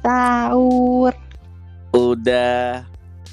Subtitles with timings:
[0.00, 1.12] Sahur.
[1.92, 2.86] Udah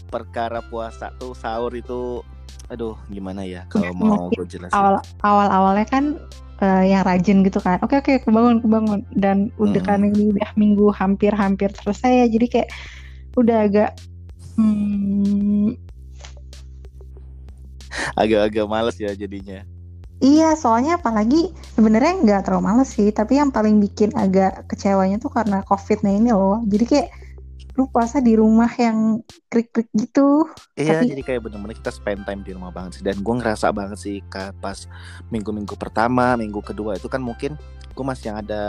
[0.07, 2.23] perkara puasa tuh sahur itu
[2.68, 4.76] aduh gimana ya kalau mau gue jelasin.
[4.76, 6.20] Awal awal awalnya kan
[6.59, 7.80] uh, yang rajin gitu kan.
[7.85, 9.88] Oke oke kebangun kebangun dan udah Hmm.
[9.88, 12.27] kan ini udah minggu hampir-hampir selesai ya.
[12.27, 12.70] Jadi kayak
[13.38, 13.91] udah agak
[14.57, 15.77] hmm,
[18.18, 19.63] Agak-agak males ya jadinya.
[20.17, 25.30] Iya, soalnya apalagi sebenarnya nggak terlalu males sih, tapi yang paling bikin agak kecewanya tuh
[25.30, 26.66] karena COVID-nya ini loh.
[26.66, 27.09] Jadi kayak
[27.77, 29.21] lu puasa di rumah yang
[29.53, 30.49] krik-krik gitu.
[30.73, 33.03] Iya, Tapi- jadi kayak bener-bener kita spend time di rumah banget sih.
[33.05, 34.17] Dan gue ngerasa banget sih
[34.57, 34.90] pas
[35.30, 37.54] minggu-minggu pertama, minggu kedua itu kan mungkin
[37.93, 38.62] gue masih yang ada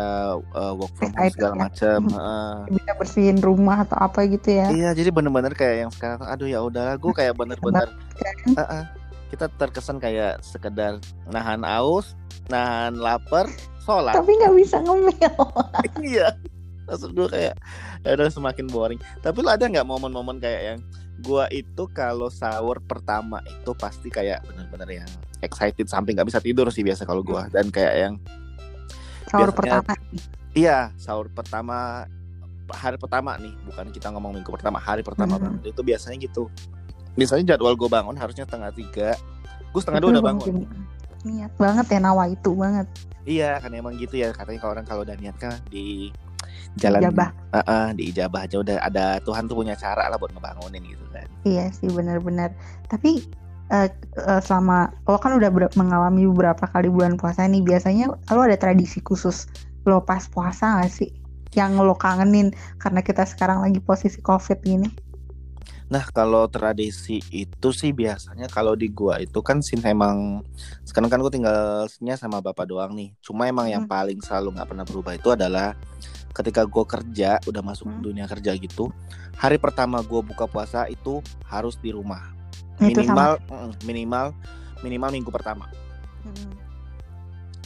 [0.57, 1.60] uh, work from home segala ya.
[1.65, 1.99] macam.
[2.13, 2.69] Hmm.
[2.69, 4.69] Bisa bersihin rumah atau apa gitu ya.
[4.69, 8.37] Iya, jadi bener-bener kayak yang sekarang, aduh ya udahlah, gue kayak bener-bener, Kan?
[8.60, 8.85] Heeh.
[9.29, 10.98] Kita terkesan kayak sekedar
[11.29, 12.16] nahan aus,
[12.48, 13.48] nahan lapar,
[13.85, 14.16] sholat.
[14.16, 15.35] Tapi nggak bisa ngemil.
[16.16, 16.32] iya.
[16.88, 17.54] Maksud gue kayak
[18.01, 19.01] ya udah semakin boring.
[19.20, 20.80] Tapi lo ada nggak momen-momen kayak yang
[21.18, 25.10] gua itu kalau sahur pertama itu pasti kayak bener-bener yang
[25.42, 27.45] excited sampai nggak bisa tidur sih biasa kalau gua.
[27.52, 28.15] Dan kayak yang
[29.29, 29.92] Sahur Biasanya- pertama.
[30.57, 32.09] iya sahur pertama
[32.73, 33.52] hari pertama nih.
[33.68, 35.76] Bukan kita ngomong minggu pertama hari pertama banget.
[35.76, 36.48] Itu biasanya gitu
[37.19, 39.19] biasanya jadwal gue bangun harusnya setengah tiga
[39.74, 40.65] gue setengah dua udah bangun
[41.27, 42.87] Niat banget ya nawa itu banget.
[43.27, 46.15] Iya kan emang gitu ya katanya kalau orang kalau udah niat kan di
[46.79, 47.29] jalan Ijabah.
[47.52, 51.05] Eh, eh, di ijabah aja udah ada Tuhan tuh punya cara lah buat ngebangunin gitu
[51.10, 51.27] kan.
[51.43, 52.55] Iya sih benar-benar.
[52.87, 53.27] Tapi
[53.75, 58.41] eh, eh, selama lo kan udah ber- mengalami beberapa kali bulan puasa nih, biasanya lo
[58.47, 59.51] ada tradisi khusus
[59.85, 61.10] lo pas puasa gak sih?
[61.57, 64.88] Yang lo kangenin karena kita sekarang lagi posisi covid gini.
[65.88, 70.44] Nah kalau tradisi itu sih biasanya kalau di gua itu kan sih emang
[70.84, 73.16] sekarang kan gua tinggalnya sama bapak doang nih.
[73.25, 73.93] Cuma emang yang Hmm.
[73.97, 75.72] paling selalu nggak pernah berubah itu adalah
[76.37, 78.04] ketika gua kerja udah masuk Hmm.
[78.04, 78.93] dunia kerja gitu,
[79.41, 82.21] hari pertama gua buka puasa itu harus di rumah.
[82.78, 84.27] Minimal mm, minimal
[84.84, 85.66] minimal minggu pertama.
[86.22, 86.53] Hmm.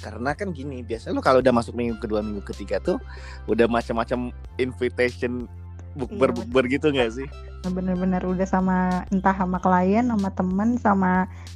[0.03, 2.99] karena kan gini biasanya lo kalau udah masuk minggu kedua minggu ketiga tuh
[3.47, 5.47] udah macam-macam invitation
[5.95, 7.29] bukber Iya, bukber gitu nggak sih
[7.63, 11.13] Bener-bener udah sama entah sama klien, sama temen, sama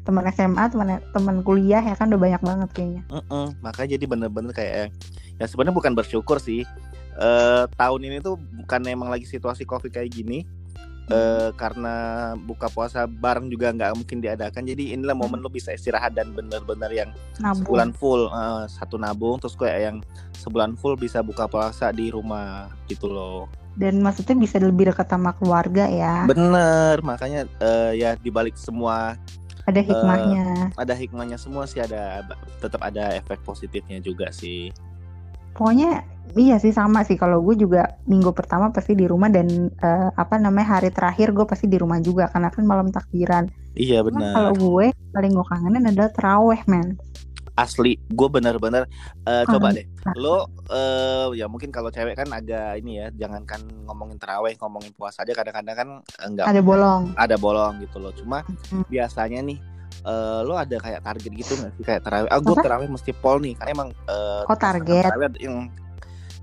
[0.07, 3.03] teman SMA, teman teman kuliah ya kan udah banyak banget kayaknya.
[3.11, 4.95] Mm-mm, makanya jadi bener-bener kayak
[5.37, 6.63] ya sebenarnya bukan bersyukur sih.
[7.19, 10.47] Eh tahun ini tuh bukan emang lagi situasi covid kayak gini.
[11.11, 14.63] Eh karena buka puasa bareng juga nggak mungkin diadakan.
[14.63, 17.11] Jadi inilah momen lo bisa istirahat dan bener-bener yang
[17.43, 17.67] Nabung.
[17.67, 19.97] sebulan full eh, satu nabung terus kayak yang
[20.39, 25.37] sebulan full bisa buka puasa di rumah gitu loh Dan maksudnya bisa lebih dekat sama
[25.37, 26.25] keluarga ya.
[26.25, 29.21] Bener, makanya eh, ya dibalik semua
[29.67, 30.73] Ada hikmahnya.
[30.79, 32.23] ada hikmahnya semua sih ada
[32.63, 34.71] tetap ada efek positifnya juga sih.
[35.53, 36.07] Pokoknya
[36.39, 40.39] iya sih sama sih kalau gue juga minggu pertama pasti di rumah dan eh, apa
[40.39, 43.51] namanya hari terakhir gue pasti di rumah juga karena kan malam takbiran.
[43.77, 44.33] Iya benar.
[44.33, 46.97] kalau gue paling gue kangenin adalah teraweh men.
[47.57, 48.85] Asli, gue bener-bener
[49.25, 49.89] eh, coba deh.
[50.13, 55.25] Lo eh, ya mungkin kalau cewek kan agak ini ya, jangankan ngomongin terawih, ngomongin puasa
[55.25, 55.89] aja kadang-kadang kan
[56.23, 57.17] enggak Ada bolong.
[57.17, 58.13] ada bolong gitu loh.
[58.13, 58.85] Cuma Hmm.
[58.87, 59.57] biasanya nih
[60.05, 62.29] eh, lo ada kayak target gitu nggak sih kayak terawih?
[62.29, 62.63] Ah, gue Apa?
[62.63, 65.09] terawih mesti pol nih, karena emang eh, Oh, target.
[65.09, 65.57] terawih ada yang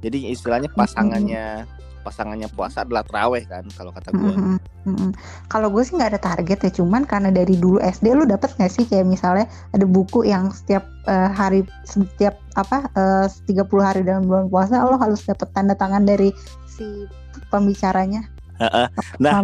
[0.01, 1.63] jadi istilahnya pasangannya
[2.03, 4.35] pasangannya puasa adalah terawih kan kalau kata gue.
[4.35, 5.11] Mm-mm, mm-mm.
[5.47, 8.71] Kalau gue sih nggak ada target ya, cuman karena dari dulu SD lu dapet nggak
[8.71, 14.27] sih kayak misalnya ada buku yang setiap eh, hari setiap apa eh, 30 hari dalam
[14.27, 16.35] bulan puasa lo harus dapet tanda tangan dari
[16.67, 17.07] si
[17.47, 18.27] pembicaranya.
[18.59, 18.87] Heeh.
[19.23, 19.41] Nah.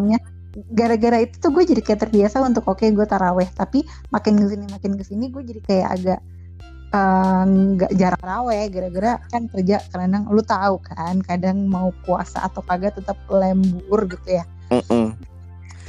[0.49, 4.65] Gara-gara itu tuh gue jadi kayak terbiasa untuk oke gue taraweh, tapi makin ke sini
[4.67, 6.19] makin ke sini gue jadi kayak agak
[6.89, 12.61] eh, nggak jarang taraweh gara-gara kan kerja kadang lu tahu kan kadang mau puasa atau
[12.65, 15.17] kagak tetap lembur gitu ya Mm-mm.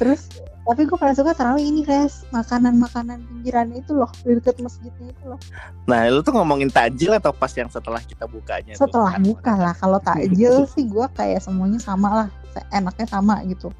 [0.01, 0.25] Terus
[0.61, 5.23] tapi gue paling suka tarawih ini guys makanan-makanan pinggiran itu loh di dekat masjidnya itu
[5.25, 5.41] loh
[5.89, 8.77] Nah, lu tuh ngomongin takjil atau pas yang setelah kita bukanya?
[8.77, 8.85] tuh?
[8.85, 12.29] setelah buka lah kalau takjil sih gue kayak semuanya sama lah
[12.71, 13.73] enaknya sama gitu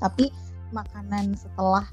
[0.00, 0.32] tapi
[0.74, 1.84] makanan setelah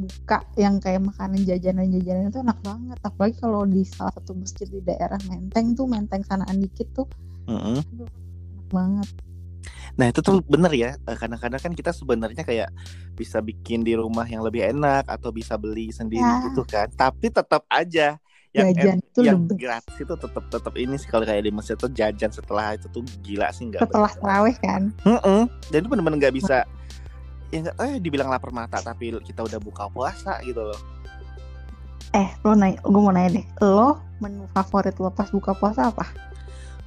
[0.00, 4.80] buka yang kayak makanan jajanan-jajanan itu enak banget apalagi kalau di salah satu masjid di
[4.80, 7.06] daerah Menteng tuh Menteng sanaan dikit tuh
[7.46, 9.08] aduh, enak banget
[9.98, 10.90] Nah, itu tuh bener ya.
[11.04, 12.70] Eh, Kadang-kadang kan kita sebenarnya kayak
[13.12, 16.40] bisa bikin di rumah yang lebih enak atau bisa beli sendiri Ya.
[16.48, 16.88] gitu kan.
[16.88, 18.16] Tapi tetap aja
[18.50, 19.62] yang Jajan itu yang lebih.
[19.62, 23.02] gratis itu tetap tetap ini sih kalau kayak di masjid tuh jajan setelah itu tuh
[23.22, 25.46] gila sih nggak setelah taraweh kan Mm-mm.
[25.70, 26.66] Dan itu bener-bener nggak bisa
[27.50, 30.80] ya eh dibilang lapar mata tapi kita udah buka puasa gitu loh.
[32.10, 36.06] eh lo nanya gue mau nanya deh lo menu favorit lo pas buka puasa apa?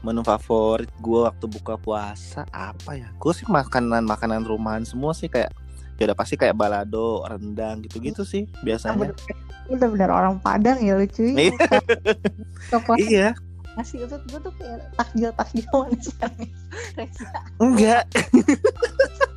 [0.04, 3.08] Menu favorit gue waktu buka puasa apa ya?
[3.20, 5.56] Gue sih makanan makanan rumahan semua sih kayak
[5.96, 9.16] ya udah pasti kayak balado rendang gitu-gitu sih biasanya.
[9.72, 11.56] Udah bener orang Padang ya lucu Iya.
[13.00, 13.30] iya.
[13.74, 16.12] Nasi itu gue tuh kayak takjil takjil manis
[17.58, 18.06] enggak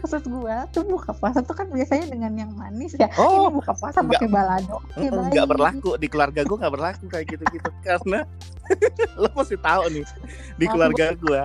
[0.00, 3.12] maksud gue tuh buka puasa tuh kan biasanya dengan yang manis ya.
[3.20, 5.90] Oh ini buka puasa pakai balado pakai nggak berlaku.
[6.00, 7.70] Di keluarga gue nggak berlaku kayak gitu-gitu.
[7.86, 8.24] Karena
[9.20, 10.04] lo pasti tahu nih
[10.56, 11.42] di keluarga gue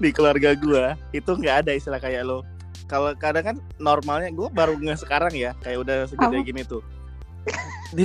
[0.00, 2.44] di keluarga gue itu nggak ada istilah kayak lo.
[2.84, 6.46] Kalau kadang kan normalnya gue baru nggak sekarang ya kayak udah segede Apa?
[6.46, 6.82] gini tuh.
[7.96, 8.04] Di,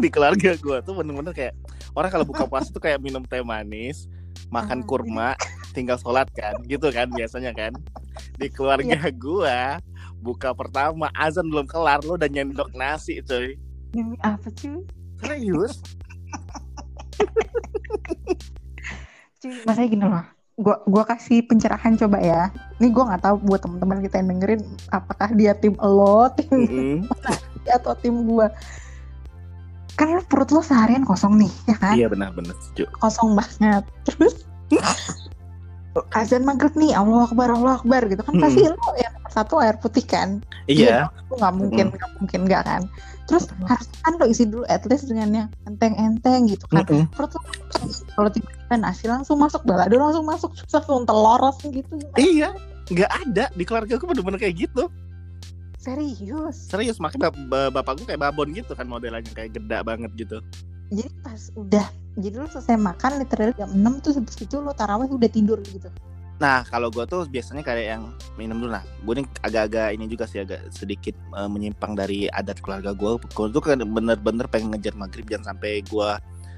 [0.00, 1.54] di keluarga gue tuh bener-bener kayak
[1.92, 4.08] orang kalau buka puasa tuh kayak minum teh manis
[4.50, 5.34] makan kurma
[5.70, 7.72] tinggal sholat kan gitu kan biasanya kan.
[8.36, 9.78] Di keluarga gua
[10.20, 13.56] buka pertama azan belum kelar lo udah nyendok nasi cuy.
[13.90, 14.84] Demi apa cuy?
[15.20, 15.80] Serius?
[19.40, 20.24] Cuy masanya gini loh.
[20.60, 22.42] Gua gua kasih pencerahan coba ya.
[22.78, 24.62] Ini gua nggak tahu buat teman-teman kita yang dengerin
[24.92, 26.96] apakah dia tim lo tim Mm-mm.
[27.64, 28.52] dia atau tim gua?
[29.96, 31.94] Kan perut lo seharian kosong nih ya kan?
[31.96, 32.92] Iya benar-benar setuju.
[33.00, 33.84] Kosong banget.
[34.04, 34.44] Terus
[36.14, 38.44] azan maghrib nih Allah akbar Allah akbar gitu kan Mm-mm.
[38.46, 40.38] pasti lo yang nomor satu air putih kan?
[40.70, 41.10] Iya.
[41.26, 42.82] Itu nggak mungkin nggak mungkin nggak kan?
[43.26, 46.86] Terus harus kan lo isi dulu at least dengan yang enteng-enteng gitu kan.
[46.86, 47.10] Mm-mm.
[47.10, 47.34] perut
[48.14, 51.90] kalau tiba-tiba nasi langsung masuk balado langsung masuk terus langsung telur langsung gitu.
[51.98, 52.16] Gimana?
[52.18, 52.48] iya
[52.86, 53.44] nggak ada.
[53.50, 54.86] Di keluarga gue bener-bener kayak gitu.
[55.80, 56.68] Serius?
[56.68, 60.38] Serius makanya bap- ba- bapak gue kayak babon gitu kan modelnya kayak geda banget gitu.
[60.92, 61.86] Jadi pas udah
[62.18, 65.90] jadi lo selesai makan literally jam 6 tuh habis itu lo taraweh udah tidur gitu
[66.40, 68.80] Nah, kalau gue tuh biasanya kayak yang minum dulu nah.
[69.04, 73.20] Gue ini agak-agak ini juga sih agak sedikit eh, menyimpang dari adat keluarga gue.
[73.36, 76.08] Gue tuh kan bener-bener pengen ngejar maghrib jangan sampai gue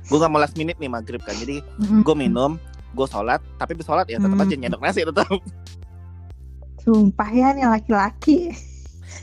[0.07, 1.35] gue gak mau last minute nih maghrib kan.
[1.35, 2.63] Jadi gue minum,
[2.95, 5.27] gue sholat, tapi habis sholat ya tetap aja nyendok nasi tetap.
[6.83, 8.51] sumpah ya nih laki-laki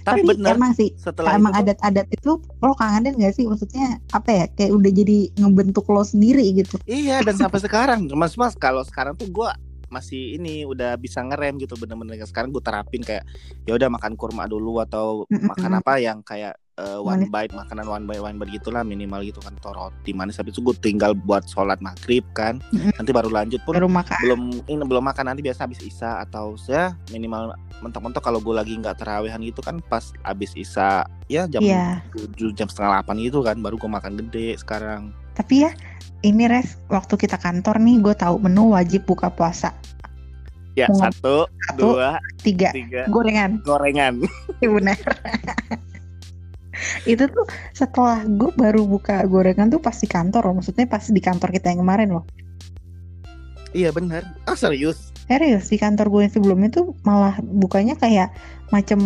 [0.05, 3.45] tapi, bener emang sih setelah emang adat-adat itu lo kangenin gak sih?
[3.45, 6.75] Maksudnya apa ya kayak udah jadi ngebentuk lo sendiri gitu.
[6.89, 9.49] Iya dan sampai sekarang mas mas kalau sekarang tuh gue
[9.89, 12.21] masih ini udah bisa ngerem gitu bener-bener.
[12.23, 13.25] Sekarang gue terapin kayak
[13.65, 17.29] ya udah makan kurma dulu atau makan apa yang kayak eh, one Manis.
[17.29, 20.39] bite makanan one bite one bite gitulah minimal gitu kan atau roti manis.
[20.39, 22.63] Habis itu gue tinggal buat sholat maghrib kan.
[22.71, 22.95] Mm-mm.
[22.95, 24.19] nanti baru lanjut pun baru makan.
[24.23, 24.41] belum
[24.71, 27.51] ini belum makan nanti biasa habis isya atau ya minimal
[27.83, 31.59] mentok-mentok kalau gue lagi nggak terawihan gitu kan pas habis isya ya jam.
[32.15, 35.11] 7 jam setengah 8 gitu kan baru gue makan gede sekarang.
[35.35, 35.71] Tapi ya
[36.23, 39.71] ini res waktu kita kantor nih gue tahu menu wajib buka puasa.
[40.77, 42.71] Ya satu, satu, dua tiga.
[42.71, 43.03] tiga.
[43.11, 43.59] Gorengan.
[43.67, 44.23] Gorengan.
[44.59, 44.99] Iya, benar
[47.03, 47.45] itu tuh
[47.75, 51.71] setelah gue baru buka gorengan tuh pas di kantor loh maksudnya pas di kantor kita
[51.73, 52.25] yang kemarin loh.
[53.73, 54.25] Iya bener.
[54.49, 55.13] Ah serius?
[55.29, 58.33] Serius di kantor gue yang sebelumnya tuh malah bukanya kayak
[58.73, 58.97] macem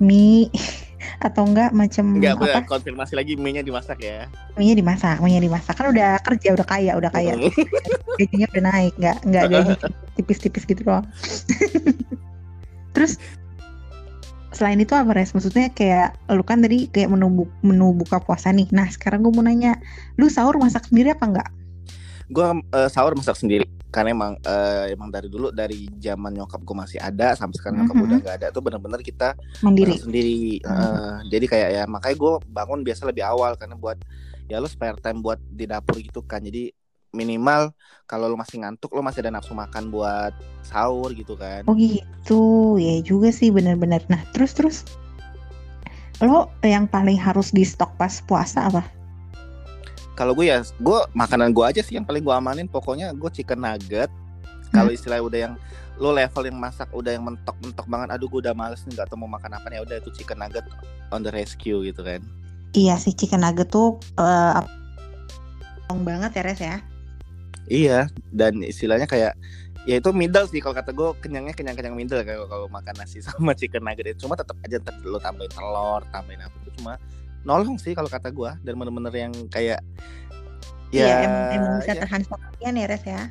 [0.00, 0.48] mie
[1.26, 2.64] atau enggak macem Enggak, apa?
[2.68, 4.28] konfirmasi lagi mie-nya dimasak ya.
[4.56, 5.76] mie dimasak mie dimasak.
[5.76, 7.36] Kan udah kerja udah kaya udah kaya.
[8.20, 9.72] Gajinya udah naik nggak nggak gaji
[10.20, 11.00] tipis-tipis gitu loh
[12.92, 13.16] terus
[14.60, 18.52] selain itu apa res maksudnya kayak lu kan tadi kayak menu bu- menu buka puasa
[18.52, 19.80] nih nah sekarang gue mau nanya
[20.20, 21.48] lu sahur masak sendiri apa enggak
[22.30, 22.46] gue
[22.92, 27.34] sahur masak sendiri karena emang eh, emang dari dulu dari zaman nyokap gue masih ada
[27.34, 28.04] sampai sekarang nyokap Mhm.
[28.06, 29.34] udah nggak ada tuh bener-bener kita
[29.66, 30.62] mandiri sendiri.
[30.62, 30.70] Mhm.
[30.70, 33.98] Eh, jadi kayak ya makanya gue bangun biasa lebih awal karena buat
[34.46, 36.38] ya lo spare time buat di dapur gitu kan.
[36.38, 36.70] Jadi
[37.10, 37.74] minimal
[38.10, 40.34] kalau lo masih ngantuk lo masih ada nafsu makan buat
[40.66, 41.62] sahur gitu kan.
[41.66, 42.76] oh gitu.
[42.78, 44.76] Ya juga sih bener-bener nah terus terus?
[46.18, 48.82] Lo yang paling harus di stok pas puasa apa?
[50.18, 52.66] Kalau gue ya gue makanan gue aja sih yang paling gue amanin.
[52.66, 54.10] Pokoknya gue chicken nugget.
[54.70, 55.54] Kalau istilah udah yang
[56.00, 59.20] lo level yang masak udah yang mentok-mentok banget aduh gue udah males nih nggak tahu
[59.20, 60.64] mau makan apa ya udah itu chicken nugget
[61.12, 62.24] on the rescue gitu kan.
[62.72, 64.78] Iya sih chicken nugget tuh apa-
[65.90, 66.76] banget ya res ya
[67.66, 69.34] iya dan istilahnya kayak
[69.88, 73.20] ya itu middle sih kalau kata gue kenyangnya kenyang kenyang middle kalau kalau makan nasi
[73.26, 77.00] sama chicken nugget itu cuma tetap aja ntar lo tambahin telur tambahin apa itu cuma
[77.44, 79.80] nolong sih kalau kata gue dan bener-bener yang kayak
[80.90, 82.22] Iya, ya emang, emang bisa ya, tahan
[82.60, 83.22] ya Res ya.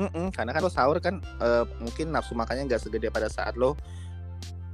[0.00, 3.76] mm-mm, karena kan lo sahur kan eh, mungkin nafsu makannya nggak segede pada saat lo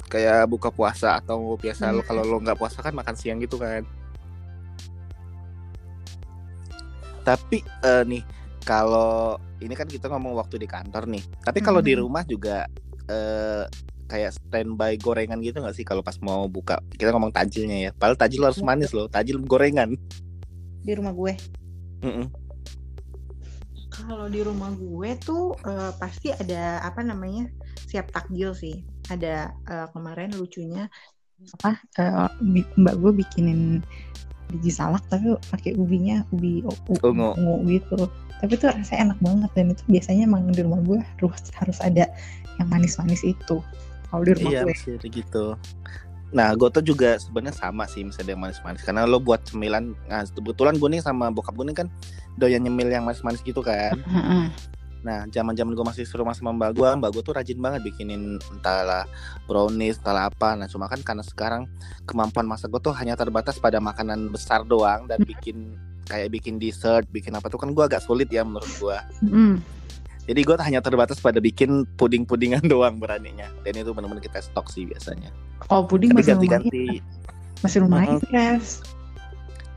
[0.09, 2.09] kayak buka puasa atau biasa lo Hmm.
[2.09, 3.83] kalau lo nggak puasa kan makan siang gitu kan
[7.21, 8.23] tapi eh, nih
[8.61, 12.01] kalau ini kan kita ngomong waktu di kantor nih tapi kalau di Mhm.
[12.01, 12.65] rumah juga
[13.07, 13.65] eh,
[14.07, 18.19] kayak standby gorengan gitu nggak sih kalau pas mau buka kita ngomong tajilnya ya padahal
[18.19, 18.67] tajil harus Iya.
[18.67, 19.95] manis loh tajil gorengan
[20.81, 21.37] Di rumah gue.
[22.01, 22.27] Mm-mm.
[23.91, 27.51] Kalau di rumah gue tuh eh, pasti ada apa namanya
[27.85, 28.81] siap takjil sih.
[29.07, 30.89] Ada eh, kemarin lucunya
[31.53, 33.85] apa eh, bi- mbak gue bikinin
[34.49, 37.37] biji salak tapi pakai ubinya ubi Ungu.
[37.37, 38.09] ungu gitu.
[38.41, 42.09] Tapi tuh rasanya enak banget dan itu biasanya emang di rumah gue harus harus ada
[42.57, 43.61] yang manis-manis itu.
[44.09, 44.73] Kalau di rumah Iya gue.
[44.73, 45.47] masih ada gitu.
[46.31, 48.83] Nah, gue tuh juga sebenarnya sama sih misalnya yang manis-manis.
[48.87, 51.89] Karena lo buat cemilan, nah kebetulan gue nih sama bokap gue nih kan
[52.39, 53.99] doyan nyemil yang manis-manis gitu kan.
[53.99, 54.47] Heeh.
[55.01, 59.09] Nah, zaman-zaman gue masih serumah sama mbak gue, mbak gue tuh rajin banget bikinin entahlah
[59.49, 60.55] brownies, entahlah apa.
[60.55, 61.63] Nah, cuma kan karena sekarang
[62.05, 65.75] kemampuan masak gue tuh hanya terbatas pada makanan besar doang dan bikin
[66.11, 68.99] kayak bikin dessert, bikin apa tuh kan gue agak sulit ya menurut gue.
[69.31, 69.55] Mm.
[70.27, 73.47] Jadi gue hanya terbatas pada bikin puding-pudingan doang beraninya.
[73.63, 75.31] Dan itu benar-benar kita stok sih biasanya.
[75.71, 76.87] Oh puding Tapi masih lumayan, ganti-ganti.
[77.63, 78.83] masih lumayan guys.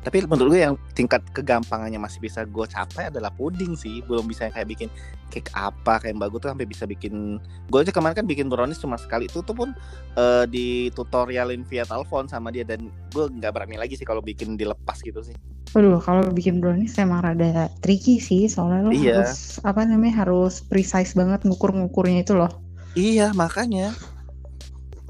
[0.03, 4.03] Tapi menurut gue yang tingkat kegampangannya masih bisa gue capai adalah puding sih.
[4.03, 4.91] Belum bisa kayak bikin
[5.31, 7.39] cake apa kayak mbak gue tuh sampai bisa bikin.
[7.71, 9.71] Gue aja kemarin kan bikin brownies cuma sekali itu tuh pun
[10.19, 14.59] eh, di tutorialin via telepon sama dia dan gue nggak berani lagi sih kalau bikin
[14.59, 15.33] dilepas gitu sih.
[15.73, 19.25] Waduh, kalau bikin brownies emang rada tricky sih, soalnya lo Iya.
[19.25, 22.51] harus apa namanya harus precise banget ngukur-ngukurnya itu loh.
[22.93, 23.89] Iya makanya.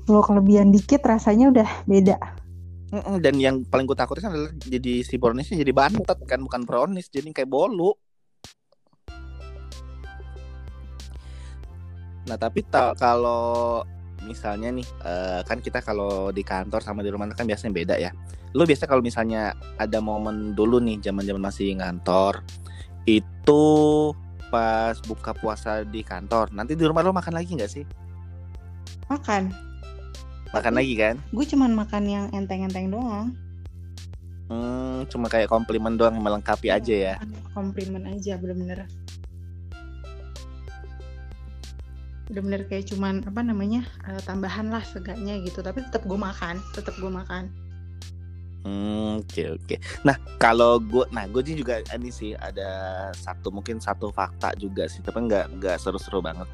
[0.07, 2.42] Kalau kelebihan dikit rasanya udah beda.
[2.93, 7.25] Dan yang paling gue takutin adalah jadi si browniesnya jadi bantet kan bukan brownies jadi
[7.33, 7.97] kayak bolu.
[12.29, 13.81] Nah tapi ta- kalau
[14.23, 18.13] misalnya nih eh, kan kita kalau di kantor sama di rumah kan biasanya beda ya.
[18.53, 22.45] Lu biasa kalau misalnya ada momen dulu nih zaman-zaman masih ngantor
[23.09, 23.63] itu
[24.53, 27.83] pas buka puasa di kantor nanti di rumah lo makan lagi nggak sih?
[29.09, 29.72] Makan.
[30.53, 31.15] Makan lagi kan?
[31.33, 33.33] Gue cuman makan yang enteng-enteng doang.
[34.53, 37.15] Hmm, cuma kayak komplimen doang melengkapi aja ya.
[37.57, 38.85] Komplimen aja bener-bener.
[42.29, 45.65] Bener-bener kayak cuman apa namanya eh, tambahan lah segaknya gitu.
[45.65, 47.49] Tapi tetap gue makan, tetap gue makan.
[48.63, 49.75] Hmm, oke oke.
[50.07, 55.01] Nah kalau gue, nah gue juga ini sih ada satu mungkin satu fakta juga sih,
[55.01, 56.47] tapi nggak nggak seru-seru banget.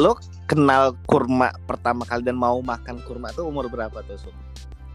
[0.00, 0.18] Lo
[0.50, 4.18] kenal kurma pertama kali dan mau makan kurma tuh umur berapa tuh?
[4.18, 4.34] Sum?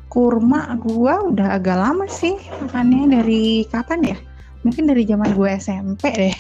[0.08, 4.18] Kurma gua udah agak lama sih makannya dari kapan ya?
[4.66, 6.36] Mungkin dari zaman gue SMP deh.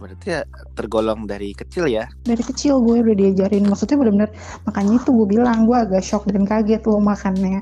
[0.00, 0.42] Berarti ya
[0.78, 2.08] tergolong dari kecil ya?
[2.24, 3.68] Dari kecil gue udah diajarin.
[3.68, 4.30] Maksudnya bener-bener
[4.64, 7.60] makanya itu gue bilang gue agak shock dan kaget loh makannya.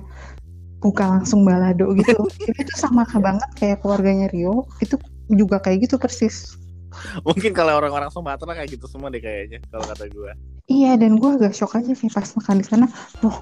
[0.79, 2.29] Buka langsung balado gitu.
[2.63, 4.71] itu sama banget kayak keluarganya Rio.
[4.79, 5.01] Itu
[5.33, 6.55] juga kayak gitu persis.
[7.27, 10.33] Mungkin kalau orang-orang Sumatera kayak gitu semua deh kayaknya kalau kata gue.
[10.69, 12.87] Iya dan gue agak shock aja sih pas makan di sana.
[13.25, 13.41] Loh,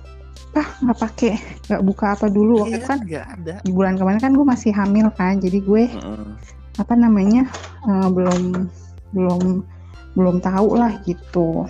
[0.54, 1.32] ah nggak pakai
[1.68, 3.54] nggak buka apa dulu waktu Iya itu kan nggak ada.
[3.62, 5.38] di bulan kemarin kan gue masih hamil kan.
[5.38, 6.38] Jadi gue Mm-mm.
[6.76, 7.46] apa namanya
[7.86, 8.70] eh, belum
[9.14, 9.42] belum
[10.16, 11.66] belum tahu lah gitu.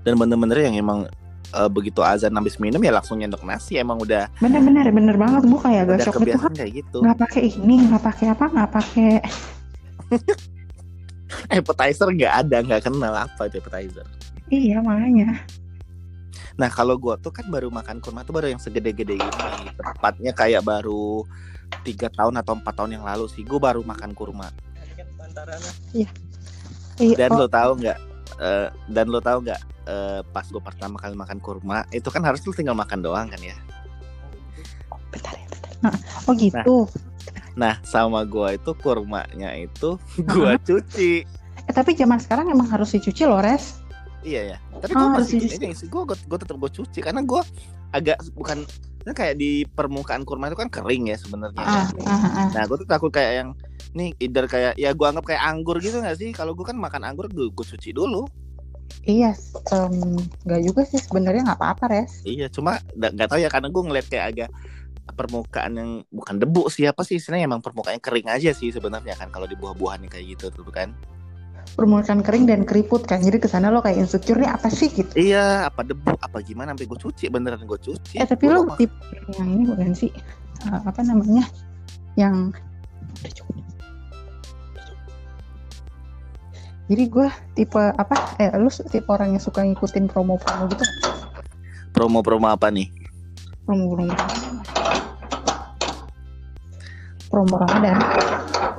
[0.00, 0.98] Dan bener-bener yang emang
[1.50, 5.60] eh, begitu azan habis minum ya langsung nyendok nasi emang udah Bener-bener bener banget gue
[5.60, 6.98] kayak agak shock kebiasaan kayak gitu.
[7.04, 9.10] Nggak pakai ini, nggak pakai apa, nggak pakai
[11.54, 14.06] Appetizer nggak ada, nggak kenal apa itu appetizer.
[14.50, 15.38] Iya makanya.
[16.58, 20.60] Nah kalau gua tuh kan baru makan kurma tuh baru yang segede-gede ini Tepatnya kayak
[20.60, 21.24] baru
[21.86, 24.52] tiga tahun atau empat tahun yang lalu sih Gue baru makan kurma
[25.94, 26.10] Iya,
[27.16, 27.98] Dan oh, lo tahu nggak
[28.42, 32.44] eh, Dan lo tahu nggak eh, Pas gue pertama kali makan kurma Itu kan harus
[32.44, 33.56] lo tinggal makan doang kan ya
[35.10, 35.70] bentar ya, bentar.
[35.82, 35.94] Nah,
[36.30, 36.76] oh gitu.
[36.86, 37.09] Nah
[37.84, 40.00] sama gua itu kurmanya itu
[40.32, 41.24] Gua cuci
[41.68, 43.84] Eh tapi zaman sekarang emang harus dicuci loh, Res.
[44.24, 47.24] Iya ya Tapi Oh, gue harus masih ini sih Gue gue tetap gue cuci Karena
[47.24, 47.40] gue
[47.90, 48.64] agak bukan
[49.00, 52.48] kan kayak di permukaan kurma itu kan kering ya sebenarnya Ah, ah, ah.
[52.52, 53.48] Nah, gue tuh takut kayak yang
[53.96, 56.30] nih either kayak ya gue anggap kayak anggur gitu gak sih?
[56.30, 58.28] Kalau gue kan makan anggur gue gue cuci dulu.
[59.06, 59.32] Iya,
[60.44, 62.20] nggak juga sih sebenarnya nggak apa-apa, Res.
[62.26, 64.50] Iya, cuma nggak tahu ya karena gue ngeliat kayak agak
[65.08, 69.28] permukaan yang bukan debu sih apa sih istilahnya emang permukaannya kering aja sih sebenarnya kan
[69.28, 70.92] kalau di buah-buahan yang kayak gitu tuh kan.
[71.76, 73.22] Permukaan kering dan keriput kan.
[73.22, 75.12] Jadi ke sana lo kayak insecure nih apa sih gitu.
[75.14, 78.18] Iya, apa debu apa gimana sampai gue cuci beneran gue cuci.
[78.18, 78.94] Eh tapi lo tipe
[79.38, 80.10] yang ini bukan sih?
[80.66, 81.46] Eh, apa namanya?
[82.18, 82.58] Yang
[83.20, 83.64] Udah cukup.
[86.90, 88.14] Jadi gue tipe apa?
[88.42, 90.82] Eh, lu tipe orang yang suka ngikutin promo-promo gitu?
[91.94, 92.99] promo-promo apa nih?
[93.70, 94.10] Promo-promo.
[97.30, 97.94] Promo Ramadan.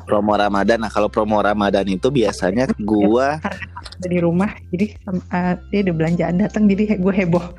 [0.03, 0.83] Promo Ramadan.
[0.83, 4.51] Nah, kalau promo Ramadan itu biasanya gua Ada di rumah.
[4.67, 4.91] Jadi
[5.31, 6.67] eh, dia ada belanjaan datang.
[6.67, 7.55] Jadi gue heboh.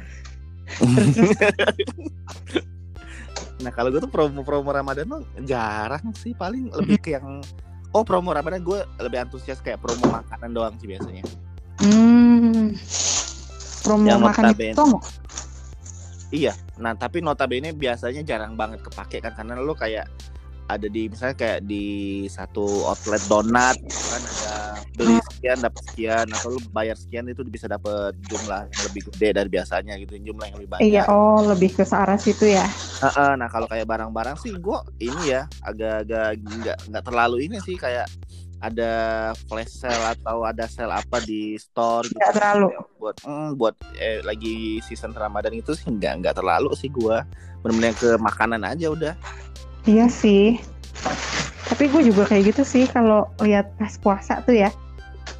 [1.16, 1.32] Terus,
[3.64, 7.40] Nah kalau gue tuh promo-promo Ramadan tuh jarang sih paling lebih ke yang
[7.96, 11.24] oh promo Ramadan gue lebih antusias kayak promo makanan doang sih biasanya.
[11.80, 12.76] Hmm.
[13.80, 14.76] Promo Yang makan notabene.
[14.76, 14.84] itu.
[16.32, 16.56] Iya.
[16.80, 20.08] Nah tapi notabene biasanya jarang banget kepake kan karena lo kayak
[20.72, 21.84] ada di misalnya kayak di
[22.32, 24.54] satu outlet donat gitu kan ada
[24.96, 29.28] beli sekian dapat sekian atau lo bayar sekian itu bisa dapat jumlah yang lebih gede
[29.36, 30.88] dari biasanya gitu jumlah yang lebih banyak.
[30.88, 32.64] Iya, oh lebih ke searah situ ya.
[33.02, 37.76] Heeh, nah kalau kayak barang-barang sih gue ini ya agak-agak nggak nggak terlalu ini sih
[37.76, 38.08] kayak
[38.62, 38.92] ada
[39.50, 42.68] flash sale atau ada sale apa di store gitu Nggak terlalu.
[43.00, 47.16] buat mm, buat eh, lagi season Ramadan itu sih nggak nggak terlalu sih gue
[47.62, 49.14] benar-benar ke makanan aja udah
[49.84, 50.58] Iya sih.
[51.68, 54.70] Tapi gue juga kayak gitu sih kalau lihat pas puasa tuh ya.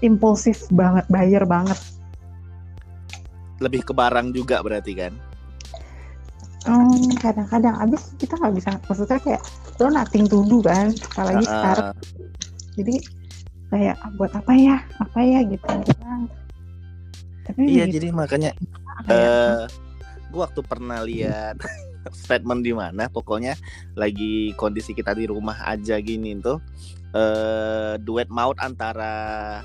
[0.02, 1.78] Impulsif banget, bayar banget.
[3.64, 5.12] lebih ke barang juga berarti kan
[6.62, 9.42] Hmm, kadang-kadang abis kita nggak bisa maksudnya kayak
[9.82, 11.50] lo nating to do kan apalagi Heeh.
[11.50, 11.90] sekarang
[12.76, 12.94] jadi
[13.72, 14.76] kayak buat apa ya?
[15.00, 15.40] Apa ya?
[15.44, 15.64] Gitu
[16.00, 16.28] Bang.
[17.42, 18.50] tapi iya begitu jadi makanya
[19.02, 19.62] kayak, eh
[20.30, 21.58] gue waktu pernah lihat
[22.22, 23.58] statement di mana pokoknya
[23.98, 26.62] lagi kondisi kita di rumah aja gini tuh
[27.12, 29.58] eh duet maut antara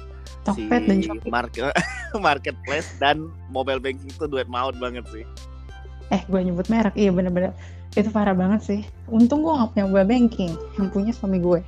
[0.55, 1.29] si Tokped dan Shopee.
[1.29, 1.69] market
[2.27, 5.23] marketplace dan mobile banking itu duet maut banget sih.
[6.07, 6.95] Eh gue nyebut merek.
[6.95, 7.51] Iya bener-bener.
[7.99, 8.81] Itu parah banget sih.
[9.11, 10.51] Untung gue nggak punya mobile banking.
[10.79, 11.59] Yang punya suami gue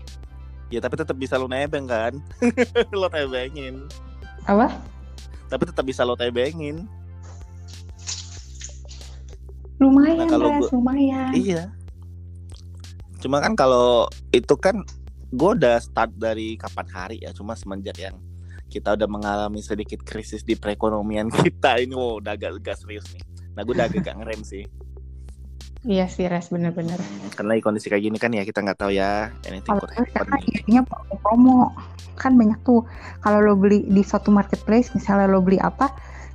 [0.69, 2.13] ya tapi tetap bisa lo nebeng kan
[2.93, 3.85] lo tebengin
[4.45, 4.69] apa
[5.45, 6.85] tapi tetap bisa lo tebengin
[9.79, 11.63] lumayan Nah, kalau gua- lumayan Iya.
[13.19, 14.83] Cuma kan kalau itu kan
[15.29, 17.31] gue udah start dari kapan hari ya.
[17.31, 18.15] Cuma semenjak yang
[18.67, 23.23] kita udah mengalami sedikit krisis di perekonomian kita ini, wow, udah agak, agak serius nih.
[23.55, 24.63] Nah gue udah agak agak ngerem sih.
[25.87, 26.99] Iya sih res bener-bener
[27.35, 30.39] Karena lagi kondisi kayak gini kan ya kita nggak tahu ya anything kalau could happen.
[30.67, 30.81] karena
[31.23, 31.71] promo
[32.19, 32.83] kan banyak tuh
[33.23, 35.87] kalau lo beli di suatu marketplace misalnya lo beli apa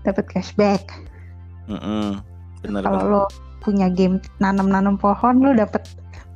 [0.04, 0.88] dapat cashback
[1.68, 2.24] Mm-mm.
[2.64, 3.12] Bener kalau bener.
[3.12, 3.22] lo
[3.60, 5.84] punya game nanam-nanam pohon lo dapet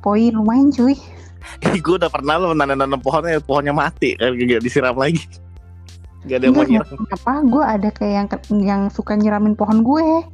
[0.05, 0.93] poin lumayan cuy
[1.85, 5.23] gue udah pernah lo nanam-nanam pohonnya, pohonnya mati kan gak disiram lagi.
[6.27, 6.99] Gak ada yang mau nyiram.
[7.15, 8.27] apa gue ada kayak yang
[8.59, 10.27] yang suka nyiramin pohon gue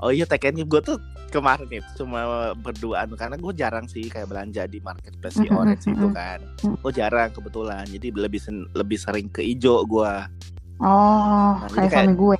[0.00, 0.96] Oh iya tekennya gue tuh
[1.30, 2.20] kemarin itu cuma
[2.54, 6.38] berduaan karena gue jarang sih kayak belanja di marketplace mm, orange itu kan.
[6.60, 10.12] Gue jarang kebetulan jadi lebih sen- lebih sering ke ijo gue.
[10.78, 12.36] oh Nah, kayak kayak- suami gue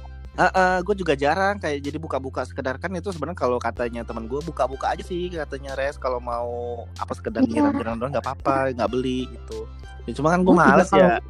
[0.81, 4.89] gue juga jarang kayak jadi buka-buka sekedar kan itu sebenarnya kalau katanya teman gue buka-buka
[4.89, 6.49] aja sih katanya res kalau mau
[6.97, 7.69] apa sekedar Iya.
[7.69, 9.69] nyiram-nyiram doang nggak apa-apa nggak beli gitu.
[10.09, 11.21] Ya, cuma kan gue males ya.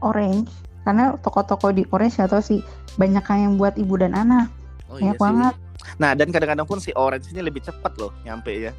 [0.00, 0.50] orange
[0.82, 2.58] karena toko-toko di orange atau sih
[2.94, 4.50] banyak yang buat ibu dan anak
[4.86, 5.22] Oh banyak sih.
[5.22, 5.54] banget
[5.96, 8.72] Nah dan kadang-kadang pun si orange ini lebih cepat loh nyampe ya.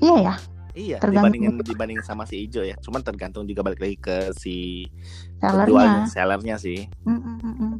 [0.00, 0.34] iya ya
[0.70, 2.78] Iya Tergantung dibandingin dibandingin sama si ijo ya.
[2.78, 4.86] Cuman tergantung juga balik lagi ke si
[5.42, 6.86] sellernya sellernya sih.
[7.02, 7.74] Mm, mm, mm, mm.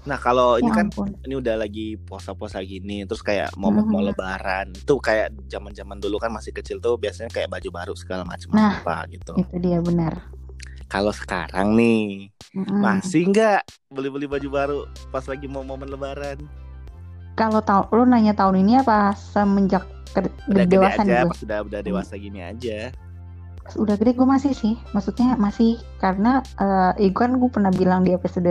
[0.00, 4.00] Nah kalau ini ya kan ampun ini udah lagi puasa-puasa gini, terus kayak mau mau
[4.00, 4.14] Mhm.
[4.14, 8.48] lebaran, itu kayak zaman-zaman dulu kan masih kecil tuh biasanya kayak baju baru segala macam
[8.54, 8.78] Nah.
[8.78, 9.34] apa gitu.
[9.36, 10.24] itu dia benar
[10.86, 12.78] Kalau sekarang nih Mm-mm.
[12.80, 14.78] masih nggak beli-beli baju baru
[15.10, 16.38] pas lagi mau momen lebaran?
[17.48, 21.40] Kalau tahu lo nanya tahun ini apa semenjak ke- Udah gede dewasa aja, gue pas
[21.40, 22.92] udah udah dewasa gini aja.
[23.78, 25.80] Udah gede gue masih sih maksudnya masih.
[25.96, 28.44] Karena eh ya kan gue pernah bilang di episode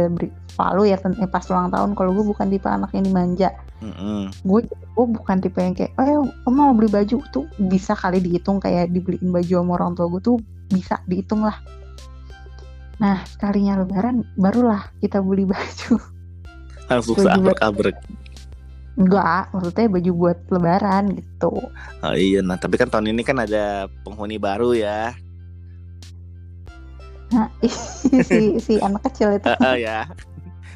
[0.59, 3.53] lalu ya eh, pas ulang tahun kalau gue bukan tipe anak yang dimanja.
[3.79, 4.27] Mm-mm.
[4.43, 7.21] gue gue bukan tipe yang kayak oh kamu mau beli baju?
[7.31, 10.37] Tuh bisa kali dihitung kayak dibeliin baju sama orang tua gue tuh
[10.71, 11.55] bisa dihitung lah.
[12.99, 15.99] Nah sekalinya lebaran barulah kita beli baju.
[16.89, 17.95] Langsung seabrek-abrek.
[18.99, 21.53] Enggak maksudnya baju buat lebaran gitu
[21.99, 25.15] Oh iya, nah tapi kan tahun ini kan ada penghuni baru ya.
[27.29, 27.47] nah
[28.27, 30.09] si si anak kecil itu Heeh, ya.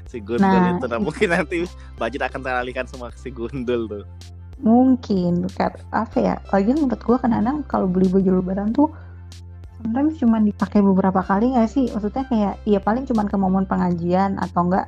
[0.06, 1.66] Si Gundul Nah, itu nah, mungkin nanti
[1.98, 4.06] budget akan teralihkan sama si Gundul tuh.
[4.62, 8.88] mungkin kat apa ya lagi menurut gue kadang-kadang kalau beli baju lebaran tuh
[9.82, 14.38] sometimes cuma dipakai beberapa kali nggak sih maksudnya kayak ya paling cuma ke momen pengajian
[14.40, 14.88] atau enggak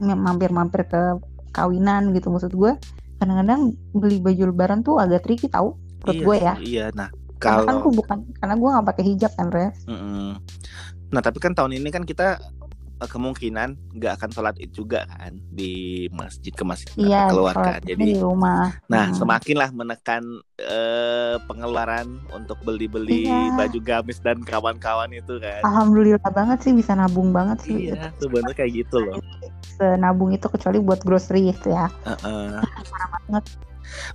[0.00, 2.72] mampir-mampir ke kawinan gitu maksud gue
[3.16, 3.60] kadang-kadang
[3.92, 7.66] beli baju lebaran tuh agak tricky tau menurut iya, gue ya Iya, nah karena kan
[7.66, 10.30] kalau gue bukan karena gue nggak pakai hijab kan res Mm-mm.
[11.10, 12.38] Nah, tapi kan tahun ini kan kita
[12.96, 17.80] eh, kemungkinan nggak akan sholat id juga kan di masjid ke masjid iya keluar sholat
[17.80, 17.82] kan.
[17.82, 19.16] idnya Jadi di rumah nah Hmm.
[19.16, 20.22] semakinlah menekan
[20.56, 23.56] eh, pengeluaran untuk beli-beli Iya.
[23.58, 25.60] baju gamis dan kawan-kawan itu kan.
[25.60, 29.16] alhamdulillah banget sih bisa nabung banget sih Iya, sebenarnya kayak gitu loh.
[29.62, 32.60] senabung itu kecuali buat grocery itu ya Heeh.
[33.28, 33.44] banget.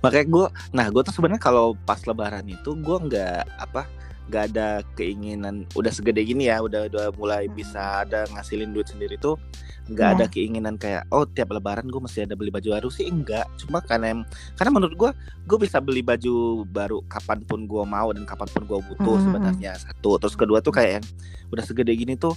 [0.00, 3.84] makanya gue nah gue tuh sebenarnya kalau pas lebaran itu gue nggak apa
[4.26, 7.54] nggak ada keinginan udah segede gini ya udah udah mulai Hmm.
[7.54, 9.38] bisa ada ngasilin duit sendiri tuh
[9.86, 10.16] nggak Iya.
[10.16, 13.78] ada keinginan kayak oh tiap lebaran gue mesti ada beli baju baru sih enggak cuma
[13.78, 14.26] karena
[14.58, 15.10] karena menurut gue
[15.46, 16.34] gue bisa beli baju
[16.66, 19.24] baru kapan pun gue mau dan kapan pun gue butuh Mhm.
[19.24, 21.04] sebenarnya satu terus kedua tuh kayak yang
[21.48, 22.34] udah segede gini tuh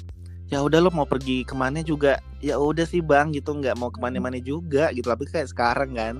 [0.49, 3.93] ya udah lo mau pergi ke mana juga ya udah sih bang gitu nggak mau
[3.93, 6.17] ke mana-mana juga gitu tapi kayak sekarang kan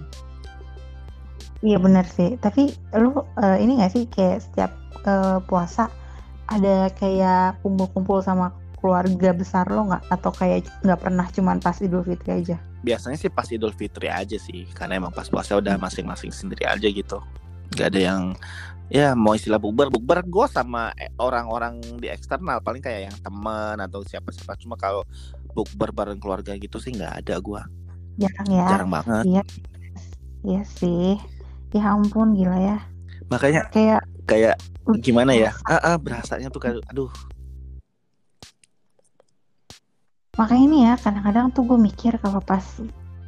[1.59, 2.39] Iya benar sih.
[2.39, 4.71] Tapi lu eh, ini gak sih kayak setiap
[5.03, 5.91] eh, puasa
[6.47, 10.07] ada kayak kumpul-kumpul sama keluarga besar lo nggak?
[10.07, 12.55] Atau kayak nggak pernah cuman pas Idul Fitri aja?
[12.79, 16.87] biasanya sih pas Idul Fitri aja sih karena emang pas puasa udah masing-masing sendiri aja
[16.87, 17.19] gitu
[17.75, 18.21] nggak ada yang
[18.89, 23.77] ya mau istilah bukber bukber gue sama eh, orang-orang di eksternal paling kayak yang teman
[23.77, 25.05] atau siapa-siapa cuma kalau
[25.53, 27.61] bukber bareng keluarga gitu sih nggak ada gue
[28.19, 28.65] Jarang ya?
[28.67, 29.43] jarang banget Iya.
[30.39, 31.19] Iya sih.
[31.75, 32.77] Ya ampun gila ya.
[33.29, 34.57] makanya Kayak kayak
[35.05, 37.13] gimana ya ah, ah berasanya tuh kayak aduh
[40.33, 42.63] makanya ini ya kadang-kadang tuh gue mikir kalau pas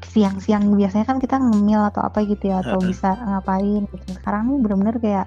[0.02, 4.06] siang-siang biasanya kan kita ngemil atau apa gitu ya atau bisa ngapain gitu.
[4.18, 5.26] Sekarang nih bener-bener kayak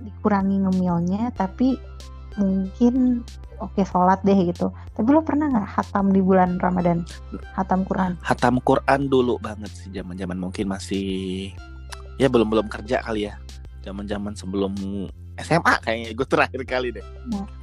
[0.00, 1.76] dikurangi ngemilnya tapi
[2.38, 3.24] mungkin
[3.60, 4.72] oke sholat deh gitu.
[4.96, 7.04] Tapi lo pernah nggak hatam di bulan Ramadan?
[7.52, 8.16] Hatam Quran?
[8.24, 11.50] hatam Quran dulu banget sih zaman-zaman mungkin masih
[12.20, 13.34] ya belum belum kerja kali ya
[13.82, 14.72] zaman-zaman sebelum
[15.40, 17.06] SMA kayaknya gue terakhir kali deh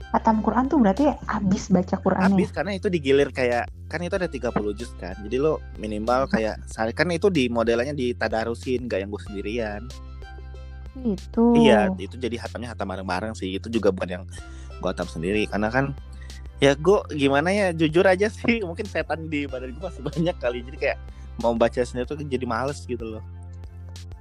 [0.08, 2.32] Hatam Quran tuh berarti abis baca Qurannya.
[2.32, 6.58] habis karena itu digilir kayak kan itu ada 30 juz kan jadi lo minimal kayak
[6.95, 9.82] kan itu di modelnya ditadarusin gak yang gue sendirian
[11.06, 11.54] Itu.
[11.58, 13.54] iya itu jadi hatamnya hatam bareng-bareng sih.
[13.58, 14.24] Itu juga bukan yang
[14.80, 15.46] gue hatam sendiri.
[15.50, 15.94] Karena kan
[16.58, 20.66] ya gue gimana ya jujur aja sih mungkin setan di badan gue masih banyak kali.
[20.66, 20.98] Jadi kayak
[21.44, 23.24] mau baca sendiri tuh jadi males gitu loh.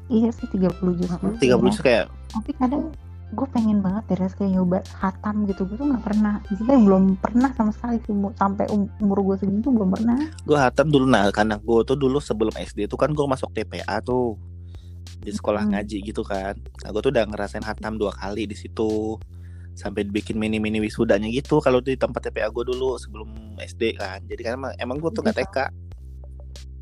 [0.07, 0.71] Iya sih 30
[1.03, 1.11] juz.
[1.19, 1.57] dulu 30 ya.
[1.59, 2.95] juz kayak tapi kadang
[3.27, 5.67] gue pengen banget deh Res, kayak nyoba hatam gitu.
[5.67, 6.39] Gue tuh nggak pernah.
[6.47, 10.19] Maksudnya belum pernah sama sekali sih sampai um- umur gue segini tuh belum pernah.
[10.47, 11.11] Gue hatam dulu.
[11.11, 14.39] Nah karena gue tuh dulu sebelum SD tuh kan gue masuk TPA tuh
[15.18, 15.72] di sekolah Hmm.
[15.74, 16.55] ngaji gitu kan.
[16.57, 19.16] Nah, gue tuh udah ngerasain hatam dua kali di situ.
[19.72, 24.24] Sampai bikin mini mini wisudanya gitu kalau di tempat TPA gue dulu sebelum SD kan.
[24.24, 25.59] Jadi kan emang, emang gue tuh gak TK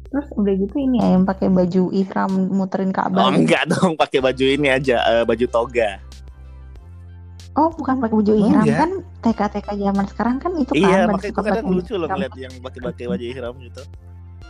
[0.07, 3.39] terus udah gitu ini ya yang pakai baju ihram muterin oh Ka'bah gitu.
[3.43, 5.99] enggak dong pakai baju ini aja eh, baju toga.
[7.59, 8.79] Oh bukan pakai baju Oh, ihram iya?
[8.79, 8.91] kan
[9.27, 12.81] TK TK zaman sekarang kan itu kan iya makanya kadang lucu loh ngeliat yang pakai
[12.83, 13.83] pakai baju ihram gitu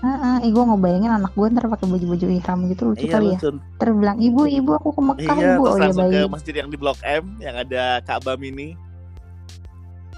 [0.01, 3.27] Heeh, ih gue ngebayangin anak gue ntar pakai baju baju ihram gitu lucu iya kali
[3.27, 3.39] ya.
[3.39, 3.49] lucu.
[3.79, 5.63] Terbilang ibu ibu aku ke Mekah iya ibu.
[5.63, 8.77] terus oh ya langsung ke masjid yang di Blok M yang ada Ka'bah mini.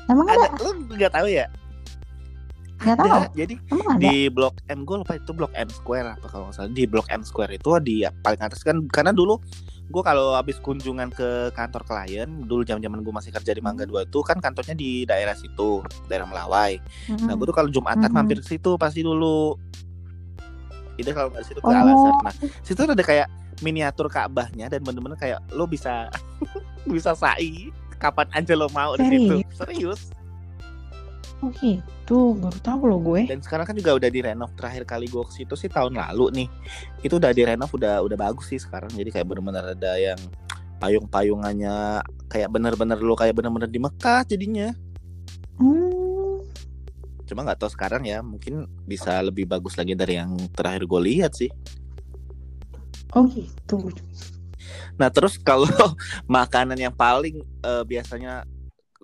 [0.07, 0.59] Emang ada ada?
[0.63, 1.47] lu nggak tahu ya?
[2.77, 3.09] Nggak tahu.
[3.09, 4.01] Ada jadi emang ada?
[4.03, 6.71] Di blok M gue lupa itu blok M Square apa kalau nggak salah.
[6.71, 9.39] Di blok M Square itu di paling atas kan karena dulu
[9.87, 13.87] gue kalau habis kunjungan ke kantor klien dulu zaman zaman gue masih kerja di Mangga
[13.87, 16.75] Dua itu kan kantornya di daerah situ daerah Melawai.
[17.07, 17.39] Nah Mm-mm.
[17.39, 18.15] gue tuh kalau Jumatan Mhm.
[18.15, 19.55] mampir ke situ pasti dulu
[20.97, 21.73] itu kalau nggak di situ ke Oh.
[21.73, 23.29] Al Azhar nah situ ada kayak
[23.65, 26.13] miniatur Ka'bahnya dan bener-bener kayak lo bisa
[26.93, 29.37] bisa sa'i kapan aja lo mau di situ.
[29.57, 30.13] Serius?
[31.45, 32.37] Oh gitu.
[32.37, 33.29] Baru tahu loh gue.
[33.29, 36.49] Dan sekarang kan juga udah direnov terakhir kali gue ke situ sih tahun lalu nih.
[37.05, 38.89] Itu udah direnov udah udah bagus sih sekarang.
[38.93, 40.21] Jadi kayak bener-bener ada yang
[40.81, 44.73] payung-payungannya kayak bener-bener lo kayak bener-bener di Mekah jadinya.
[45.61, 45.86] Hmm.
[47.27, 51.33] Cuma nggak tahu sekarang ya mungkin bisa lebih bagus lagi dari yang terakhir gue lihat
[51.35, 51.51] sih.
[53.15, 53.91] Oh gitu.
[54.99, 55.69] Nah terus kalau
[56.31, 58.47] makanan yang paling eh, biasanya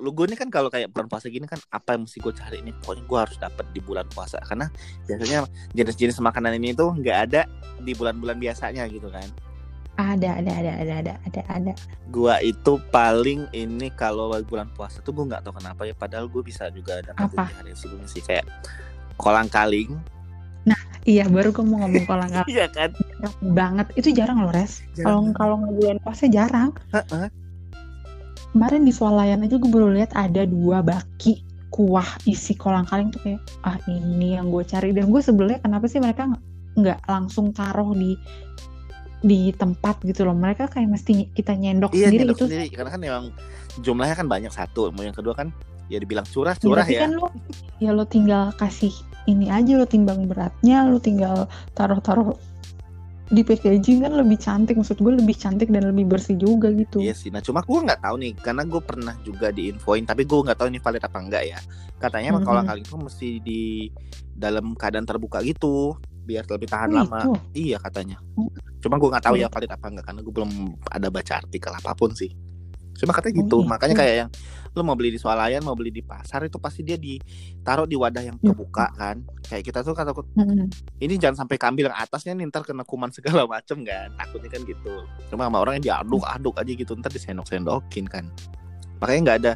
[0.00, 2.56] lu gue nih kan kalau kayak bulan puasa gini kan apa yang mesti gue cari
[2.64, 4.38] ini pokoknya gue harus dapat di bulan puasa.
[4.42, 4.70] Karena
[5.04, 7.42] biasanya jenis-jenis makanan ini tuh nggak ada
[7.82, 9.26] di bulan-bulan biasanya gitu kan
[10.02, 11.72] ada ada ada ada ada ada ada.
[12.10, 16.42] Gua itu paling ini kalau bulan puasa tuh gue nggak tahu kenapa ya padahal gue
[16.42, 17.46] bisa juga dapat Apa?
[17.46, 18.44] di hari sebelumnya sih kayak
[19.16, 19.94] kolang kaling.
[21.02, 22.54] Iya baru gue mau ngomong kolang kaling.
[22.54, 22.90] Iya kan?
[23.42, 23.90] Banget.
[23.98, 24.86] Itu jarang loh res.
[24.94, 25.34] Kalau Jarang.
[25.34, 26.70] kalau bulan puasa jarang.
[28.52, 33.18] Kemarin di swalayan aja gue baru lihat ada dua baki kuah isi kolang kaling tuh
[33.24, 34.94] kayak ah ini yang gue cari.
[34.94, 36.30] Dan gue sebelumnya kenapa sih mereka
[36.78, 38.14] nggak langsung taruh di
[39.22, 40.34] di tempat gitu loh.
[40.34, 42.44] Mereka kayak mesti kita nyendok iya sendiri nyendok gitu.
[42.50, 42.66] sendiri.
[42.68, 43.24] Karena kan memang
[43.80, 44.90] jumlahnya kan banyak satu.
[44.90, 45.54] Mau yang kedua kan
[45.86, 47.00] ya dibilang curah Ya, curah tapi ya.
[47.06, 47.28] kan lo
[47.78, 48.92] ya lo tinggal kasih
[49.24, 52.34] ini aja lo timbang beratnya lo tinggal taruh-taruh
[53.32, 54.76] di packaging kan lebih cantik.
[54.76, 57.00] Maksud gue lebih cantik dan lebih bersih juga gitu.
[57.00, 60.36] Iya sih, nah cuma gue nggak tahu nih, karena gue pernah juga diinfoin, tapi gue
[60.36, 61.58] nggak tahu ini valid apa enggak ya.
[61.96, 62.50] Katanya emang Mhm.
[62.52, 63.60] kolang kaling itu mesti di
[64.36, 65.96] dalam keadaan terbuka gitu.
[66.22, 67.18] Biar lebih tahan Oh, lama.
[67.20, 67.32] itu.
[67.68, 68.16] Iya katanya.
[68.34, 68.48] Oh.
[68.78, 69.40] Cuma gue nggak tahu Oh.
[69.40, 70.50] ya valid apa enggak karena gue belum
[70.86, 72.30] ada baca artikel apa pun sih.
[72.92, 73.56] Cuma katanya Oh, gitu.
[73.58, 73.68] gitu.
[73.68, 74.30] Makanya kayak yang
[74.72, 78.22] lo mau beli di swalayan, mau beli di pasar itu pasti dia ditaruh di wadah
[78.22, 78.50] yang Ya.
[78.50, 79.20] kebuka kan.
[79.42, 80.70] Kayak kita tuh kata Mm-mm.
[80.98, 84.08] ini jangan sampai keambil yang atasnya nih ntar kena kuman segala macem kan.
[84.14, 84.94] Takutnya kan gitu.
[85.28, 88.24] Cuma sama orang yang diaduk-aduk aja gitu ntar disendok-sendokin kan.
[88.98, 89.52] Makanya nggak ada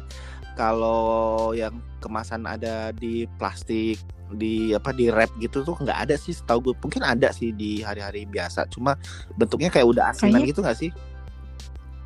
[0.53, 3.97] kalau yang kemasan ada di plastik
[4.35, 7.79] di apa di wrap gitu tuh nggak ada sih setahu gue mungkin ada sih di
[7.79, 8.99] hari-hari biasa cuma
[9.39, 10.91] bentuknya kayak udah asinan Kayaknya- gitu nggak sih?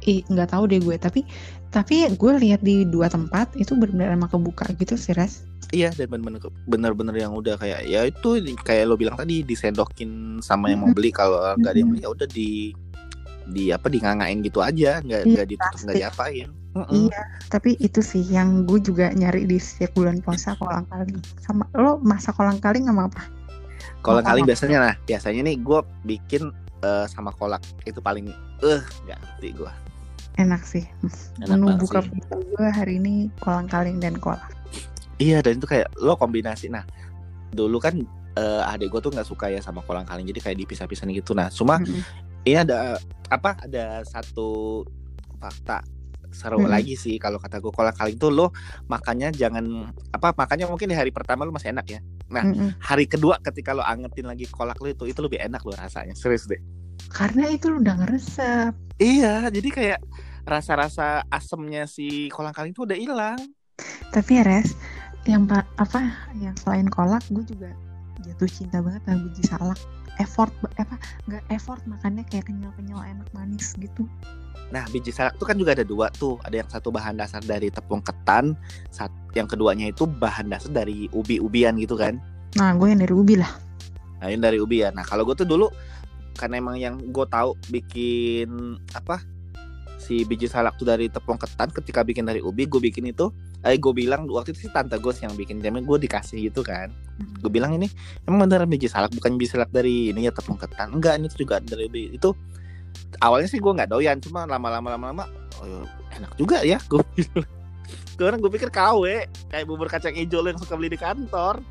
[0.01, 1.21] Ih, nggak tahu deh gue tapi
[1.69, 5.45] tapi gue lihat di dua tempat itu benar-benar emang kebuka gitu sih res.
[5.71, 6.09] Iya dan
[6.67, 11.13] bener-bener yang udah kayak ya itu kayak lo bilang tadi disendokin sama yang mau beli.
[11.13, 12.73] Kalau nggak ada yang beli ya udah di
[13.47, 14.99] di apa di ngangain gitu aja.
[14.99, 16.03] Nggak Iya, nggak ditutup nggak plastik.
[16.71, 17.11] Diapain Mm-mm.
[17.11, 21.19] iya tapi itu sih yang gue juga nyari di setiap bulan puasa kolang kaling.
[21.43, 23.27] Sama lo masak kolang kaling sama apa?
[24.01, 27.59] Kolang kaling biasanya nah biasanya nih gue bikin eh, sama kolak.
[27.83, 28.31] Itu paling
[28.63, 29.71] eh nggak ngerti gue
[30.39, 30.87] enak sih.
[31.43, 34.47] Enak menu buka puasa gue hari ini kolang kaling dan kolak.
[35.19, 36.71] Iya dan itu kayak lo kombinasi.
[36.71, 36.87] Nah
[37.51, 37.99] dulu kan
[38.39, 40.23] eh, adik gue tuh nggak suka ya sama kolang kaling.
[40.23, 41.35] Jadi kayak dipisah-pisahin gitu.
[41.35, 41.99] Nah cuma Mm-mm.
[42.47, 42.95] ini ada
[43.27, 44.81] apa ada satu
[45.41, 45.83] fakta
[46.31, 46.71] seru Mm-mm.
[46.71, 48.49] lagi sih kalau kata gue kolang kaling tuh lo
[48.87, 51.99] makannya jangan apa makannya mungkin di hari pertama lo masih enak ya
[52.31, 52.47] Nah.
[52.47, 52.79] Mm-mm.
[52.79, 56.47] hari kedua ketika lo angetin lagi kolak lo itu itu lebih enak lo rasanya serius
[56.47, 56.59] deh
[57.11, 59.99] karena itu lo udah ngeresep iya jadi kayak
[60.41, 63.39] rasa-rasa asemnya si kolang kaling tuh udah hilang
[64.15, 64.73] tapi ya res
[65.27, 66.01] yang pa- apa
[66.39, 67.69] yang selain kolak gue juga
[68.23, 69.79] jatuh cinta banget sama biji salak
[70.17, 70.95] effort apa
[71.29, 74.03] nggak effort makannya kayak kenyal kenyal enak manis gitu
[74.71, 76.39] Nah, biji salak tuh kan juga ada dua tuh.
[76.47, 78.55] Ada yang satu bahan dasar dari tepung ketan,
[78.87, 82.15] sat- yang keduanya itu bahan dasar dari ubi-ubian gitu kan.
[82.55, 83.51] nah gue yang dari ubi lah
[84.23, 84.91] Nah, ini dari ubi ya.
[84.95, 85.67] Nah, kalau gue tuh dulu
[86.39, 89.19] karena emang yang gue tahu bikin apa
[89.99, 93.27] si biji salak tuh dari tepung ketan ketika bikin dari ubi gue bikin itu
[93.61, 96.89] eh gue bilang waktu itu sih tante gue yang bikin jamnya gue dikasih gitu kan
[97.45, 97.85] gue bilang ini
[98.25, 101.61] emang beneran biji salak bukan biji salak dari ini ya tepung ketan enggak ini juga
[101.61, 102.33] dari itu
[103.21, 105.23] awalnya sih gue nggak doyan cuma lama-lama lama-lama
[105.61, 105.79] oh ya,
[106.17, 107.05] enak juga ya gue
[108.17, 111.61] karena gue pikir KW kayak bubur kacang hijau yang suka beli di kantor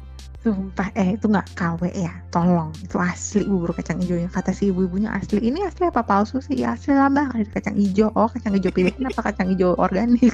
[0.41, 2.73] Sumpah, eh itu nggak KW ya, tolong.
[2.81, 4.33] Itu asli bubur kacang hijaunya.
[4.33, 5.37] Kata si ibu-ibunya asli.
[5.37, 6.65] Ini asli apa palsu sih?
[6.65, 8.09] Asli lah bang, kacang hijau.
[8.17, 10.33] Oh kacang hijau pilihan apa kacang hijau organik?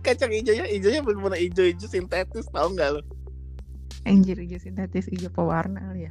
[0.00, 3.02] Kacang hijaunya hijaunya bener-bener hijau-hijau sintetis tau nggak lo
[4.00, 6.08] Anjir hijau sintetis, hijau pewarna ya.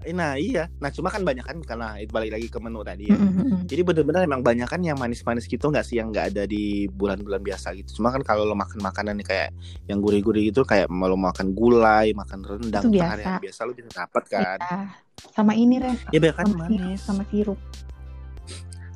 [0.00, 3.08] Eh, Nah iya, nah cuma kan banyak kan karena itu balik lagi ke menu tadi
[3.08, 3.16] ya.
[3.16, 3.64] Mm-mm.
[3.64, 7.40] Jadi bener-bener emang banyak kan yang manis-manis gitu nggak sih yang nggak ada di bulan-bulan
[7.40, 7.96] biasa gitu.
[7.96, 9.48] Cuma kan kalau lo makan makanan nih kayak
[9.88, 13.40] yang gurih-gurih gitu kayak mau lo makan gulai, makan rendang, Itu itu hari biasa.
[13.40, 14.58] biasa lo bisa dapat kan.
[14.60, 14.78] Iya.
[15.32, 17.00] Sama ini Ren, Ya biar kan sama, manis.
[17.00, 17.56] sama sirup.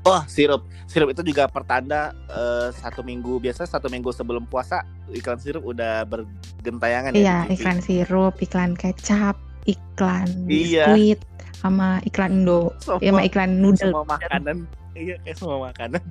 [0.04, 5.40] Oh sirup, sirup itu juga pertanda eh, satu minggu biasa satu minggu sebelum puasa iklan
[5.40, 7.36] sirup udah bergentayangan Iya, ya.
[7.46, 7.52] TV.
[7.56, 9.32] iklan sirup, iklan kecap,
[9.64, 10.92] iklan Iya.
[10.92, 11.20] biskuit,
[11.54, 13.80] sama iklan Indo, Semua, ya sama iklan noodle.
[13.90, 14.56] semua makanan,
[14.92, 16.02] iya kayak semua makanan.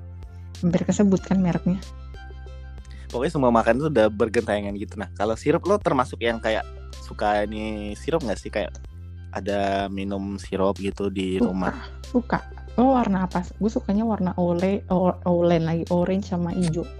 [0.56, 1.78] Hampir kesebut kan mereknya.
[3.06, 6.66] pokoknya semua makanan tuh udah bergentayangan gitu nah kalau sirup lo termasuk yang kayak
[6.98, 8.74] suka ini sirup nggak sih kayak
[9.30, 11.46] ada minum sirup gitu di Suka.
[11.46, 12.38] rumah Suka.
[12.74, 13.46] Oh warna apa?
[13.56, 16.82] Gue sukanya warna ole, o- olen lagi orange sama hijau.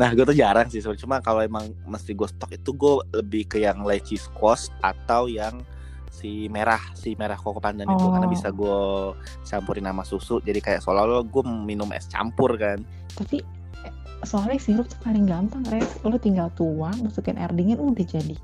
[0.00, 3.62] nah gue tuh jarang sih cuma kalau emang mesti gue stok itu gue lebih ke
[3.62, 5.60] yang lychee squash atau yang
[6.10, 8.32] si merah si merah koko pandan itu karena Oh.
[8.32, 8.78] bisa gue
[9.44, 12.82] campurin sama susu jadi kayak seolah-olah gue minum es campur kan
[13.14, 13.42] Tapi
[13.84, 15.86] eh, soalnya sirup tuh paling gampang, Res.
[16.02, 18.34] Lo tinggal tuang, masukin air dingin, udah jadi.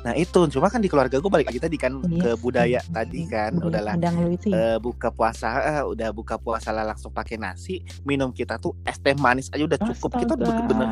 [0.00, 2.88] Nah itu cuma kan di keluarga gue balik lagi tadi kan ke Iya budaya sih.
[2.90, 4.56] tadi kan Budaya udahlah lo itu ya.
[4.56, 8.96] eh, buka puasa eh, udah buka puasa lah langsung pakai nasi minum kita tuh es
[8.96, 10.46] teh manis aja udah cukup kita Astaga.
[10.46, 10.88] bener-bener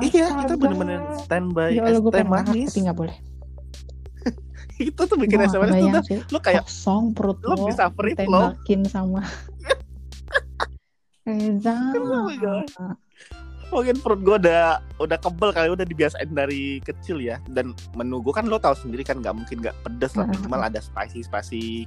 [0.00, 3.16] iya kita bener-bener standby Ya es Allah, teh manis tapi nggak boleh.
[4.80, 6.18] itu tuh bikin es teh manis tuh udah sih.
[6.24, 9.22] lu kayak Kosong perut lo lo, bisa free tembakin sama
[11.24, 11.76] Reza.
[13.68, 14.64] Mungkin perut gue udah
[14.96, 19.02] udah kebel kali udah dibiasain dari kecil ya dan menu gue kan lo tahu sendiri
[19.02, 21.84] kan nggak mungkin nggak pedes lah minimal ada spicy spicy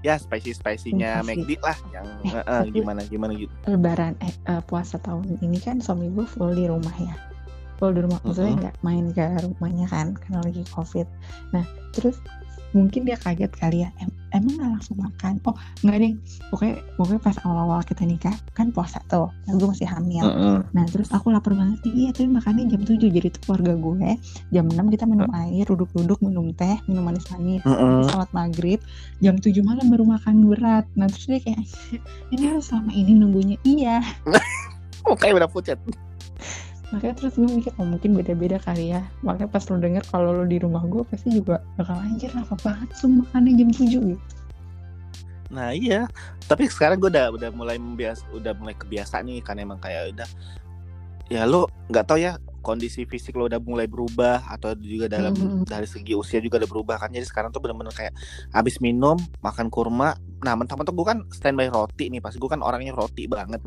[0.00, 1.32] ya spicy spicynya Spicy.
[1.40, 5.80] McD lah yang Eh, tapi- gimana gimana gitu Lebaran eh eh, puasa tahun ini kan
[5.80, 7.16] suami gue full di rumah ya.
[7.74, 11.08] Full di rumah, maksudnya nggak main ke rumahnya kan karena lagi covid.
[11.50, 12.20] Nah terus
[12.74, 13.90] mungkin dia kaget kali ya.
[14.02, 15.38] Em emang gak langsung makan?
[15.46, 15.54] Oh
[15.86, 16.12] nggak deh.
[16.50, 19.30] Pokoknya pokoknya pas awal-awal kita nikah kan puasa tuh.
[19.46, 20.26] Nah, gue masih hamil.
[20.26, 20.58] Heeh.
[20.74, 21.78] nah terus aku lapar banget.
[21.86, 24.10] Nih iya tapi makannya jam 7 jadi tuh keluarga gue
[24.50, 27.62] jam 6 kita minum air duduk-duduk minum teh minum manis-manis.
[27.62, 28.10] Heeh.
[28.10, 28.82] sholat maghrib
[29.22, 30.84] jam 7 malam baru makan berat.
[30.98, 31.62] Nah terus dia kayak
[32.34, 33.56] ini harus selama ini nunggunya.
[33.62, 34.02] Iya.
[35.04, 35.76] Oh, kayak udah pucat.
[36.94, 39.02] Makanya terus gue mikir oh mungkin beda-beda kali ya.
[39.26, 42.88] Makanya pas lo denger kalau lo di rumah gue pasti juga bakal anjir apa banget
[42.94, 44.24] tuh makannya jam 7 gitu
[45.54, 46.10] Nah iya,
[46.50, 50.28] tapi sekarang gue udah udah mulai membias, udah mulai kebiasaan nih kan emang kayak udah.
[51.30, 55.68] Ya lo nggak tahu ya kondisi fisik lo udah mulai berubah atau juga dalam Mhm.
[55.68, 57.12] dari segi usia juga udah berubah kan.
[57.12, 58.16] Jadi sekarang tuh bener-bener kayak
[58.50, 60.16] abis minum makan kurma.
[60.42, 63.62] Nah mentang-mentang gue kan standby roti nih pas gue kan orangnya roti banget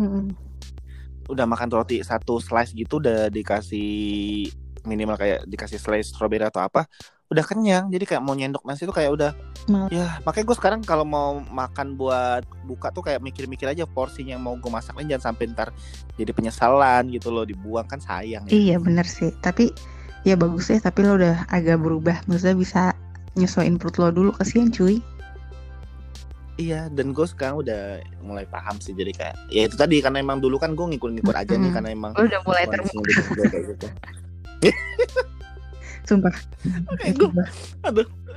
[1.28, 4.48] udah makan roti satu slice gitu udah dikasih
[4.88, 6.88] minimal kayak dikasih slice strawberry atau apa
[7.28, 9.32] udah kenyang jadi kayak mau nyendok nasi tuh kayak udah
[9.68, 14.40] Mal- ya makanya gue sekarang kalau mau makan buat buka tuh kayak mikir-mikir aja porsinya
[14.40, 15.76] yang mau gue masaknya jangan sampai ntar
[16.16, 18.52] jadi penyesalan gitu loh dibuang kan sayang ya.
[18.56, 19.76] Iya bener sih, tapi
[20.24, 20.80] ya bagus ya.
[20.80, 22.82] Tapi lo udah agak berubah, maksudnya bisa
[23.36, 24.32] nyesuaiin perut lo dulu.
[24.34, 25.04] Kasian cuy.
[26.58, 30.42] Iya dan gue sekarang udah mulai paham sih jadi kayak ya itu tadi karena emang
[30.42, 33.88] dulu kan gue ngikut-ngikut aja nih karena emang udah mulai terbuka, gitu, kayak gitu.
[36.08, 36.34] sumpah.
[36.88, 37.52] Oke, gua-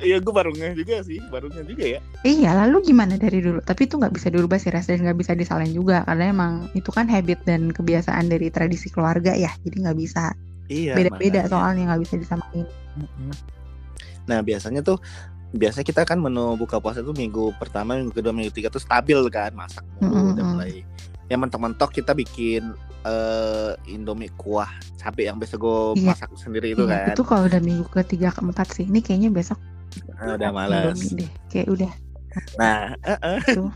[0.01, 2.01] Iya gue baru ngeh juga sih baru ngeh juga ya.
[2.25, 3.61] Iya, lalu gimana dari dulu?
[3.61, 6.89] Tapi itu nggak bisa dirubah sih, Ras, dan nggak bisa disalahin juga karena emang itu
[6.89, 9.53] kan habit dan kebiasaan dari tradisi keluarga ya.
[9.61, 10.33] Jadi nggak bisa
[10.73, 10.97] Iya.
[10.97, 12.65] beda-beda soalnya nggak bisa disamain.
[14.25, 14.97] Nah biasanya tuh
[15.51, 19.19] biasanya kita kan menu buka puasa tuh minggu pertama, minggu kedua, minggu ketiga tuh stabil
[19.29, 20.51] kan masak mulu udah Mm-mm.
[20.55, 20.83] mulai.
[21.27, 26.13] Ya mentok-mentok kita bikin eh Indomie kuah cabai yang biasa gue Iya.
[26.13, 27.15] masak sendiri itu Iya, kan.
[27.15, 28.85] itu kalau udah minggu ketiga keempat sih.
[28.85, 29.59] Ini kayaknya besok
[30.15, 31.01] Ah, udah malas.
[31.11, 31.27] Deh.
[31.49, 31.93] Kayak udah
[32.57, 33.43] Nah, eh.
[33.51, 33.71] tuh.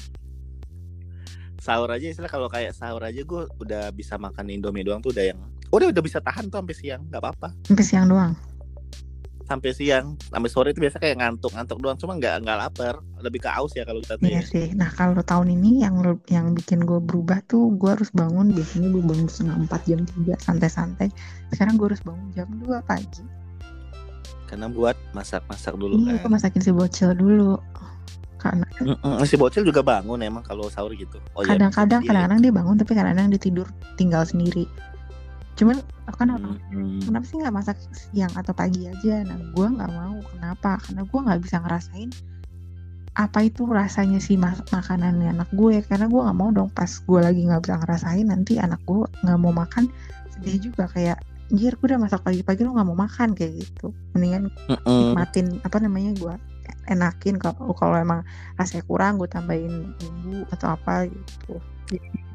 [1.56, 5.24] sahur aja istilah kalau kayak sahur aja gue udah bisa makan Indomie doang tuh udah
[5.24, 5.40] yang
[5.72, 8.36] udah udah bisa tahan tuh sampai siang nggak apa-apa Sampai siang doang.
[9.44, 13.44] Sampai siang sampai sore itu biasa kayak ngantuk ngantuk doang cuma nggak nggak lapar lebih
[13.44, 14.66] ke aus ya kalau kita tuh Iya ya sih.
[14.72, 19.02] Nah kalau tahun ini yang yang bikin gue berubah tuh gue harus bangun biasanya gue
[19.04, 21.08] bangun setengah empat jam tiga santai-santai.
[21.52, 23.24] Sekarang gue harus bangun jam 2 pagi.
[24.44, 27.56] karena buat masak-masak dulu Iya, gue kan masakin si bocil dulu.
[28.38, 32.52] Karena Mm-mm, si bocil juga bangun emang kalau sahur gitu oh iya kadang-kadang kadang-kadang dia
[32.52, 34.68] bangun tapi kadang-kadang dia tidur tinggal sendiri.
[35.54, 35.78] Cuman
[36.14, 37.02] kan orang Mm-mm.
[37.02, 39.22] kenapa sih nggak masak siang atau pagi aja?
[39.26, 40.16] Nah gue nggak mau.
[40.34, 40.78] Kenapa?
[40.82, 42.10] Karena gue nggak bisa ngerasain
[43.14, 47.20] apa itu rasanya sih mas makanannya anak gue karena gue nggak mau dong pas gue
[47.22, 49.86] lagi nggak bisa ngerasain nanti anak gue nggak mau makan
[50.34, 51.22] sedih juga kayak
[51.54, 54.50] Jir gue udah masak pagi-pagi lo nggak mau makan kayak gitu mendingan
[54.82, 56.34] nikmatin apa namanya gue
[56.88, 58.20] enakin kalau kalau emang
[58.60, 61.60] rasanya kurang gue tambahin bumbu atau apa gitu.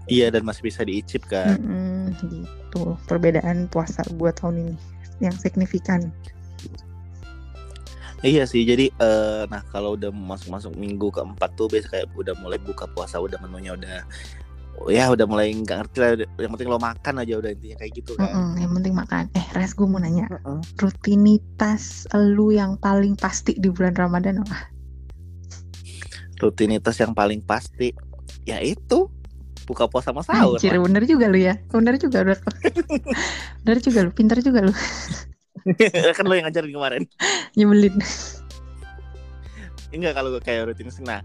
[0.09, 1.61] Iya dan masih bisa diicip kan?
[1.61, 2.97] Mm-mm, gitu.
[3.05, 4.75] Perbedaan puasa gue tahun ini
[5.21, 6.09] yang signifikan.
[8.19, 12.59] Iya sih, jadi eh nah kalau udah masuk-masuk minggu keempat tuh biasa kayak udah mulai
[12.59, 14.03] buka puasa, udah menunya udah
[14.87, 18.15] ya udah mulai nggak ngerti lah, yang penting lo makan aja udah intinya kayak gitu
[18.15, 18.31] kan.
[18.31, 20.59] Mm-mm, yang penting makan eh Res gue mau nanya Heeh.
[20.79, 24.71] rutinitas lu yang paling pasti di bulan Ramadan apa?
[26.39, 27.91] Rutinitas yang paling pasti
[28.47, 29.11] ya itu
[29.67, 30.55] buka puasa sama sahur.
[30.55, 32.33] Anjir, bener juga lu ya bener juga lu
[33.67, 34.73] bener juga lu pintar juga lu
[36.17, 37.03] kan lo yang ngajarin kemarin.
[37.59, 37.99] nyebelin
[39.89, 41.01] Enggak kalau gue kayak rutinitas.
[41.01, 41.19] Nah,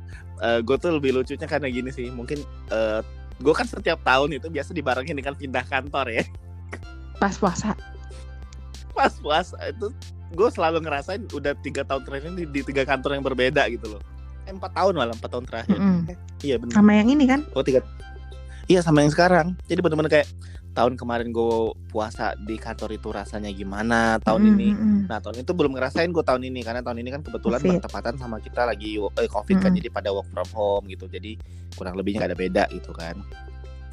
[0.64, 2.40] gue tuh lebih lucunya karena gini sih, mungkin
[2.72, 3.00] eh
[3.40, 6.25] gue kan setiap tahun itu biasa dibarengin dengan pindah kantor ya.
[7.18, 7.75] pas puasa
[8.94, 9.90] Pas puasa itu
[10.35, 13.99] gue selalu ngerasain udah tiga tahun terakhir ini di, di tiga kantor yang berbeda gitu
[13.99, 14.03] loh.
[14.47, 15.79] Eh, Empat tahun malah empat tahun terakhir.
[15.79, 15.99] Mm-mm.
[16.42, 16.75] Iya benar.
[16.79, 17.83] sama yang ini kan Oh tiga.
[18.70, 19.59] Iya sama yang sekarang.
[19.66, 20.29] Jadi bener-bener kayak
[20.74, 24.68] tahun kemarin gue puasa di kantor itu rasanya gimana tahun Mm-mm, ini.
[24.74, 25.00] mm-mm.
[25.06, 27.70] Nah tahun itu belum ngerasain gue tahun ini karena tahun ini kan kebetulan Covid.
[27.78, 29.78] bertepatan sama kita lagi eh, covid kan Mm-mm.
[29.78, 31.07] jadi pada work from home gitu.
[31.07, 31.38] Jadi
[31.78, 33.14] kurang lebihnya gak ada beda gitu kan.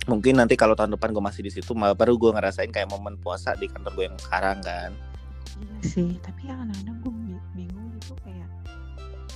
[0.09, 3.21] Mungkin nanti kalau tahun depan gue masih di situ malah baru gue ngerasain kayak momen
[3.21, 4.89] puasa di kantor gue yang sekarang kan.
[5.61, 8.49] Iya sih, tapi ya kadang-kadang gue bi- bingung gitu kayak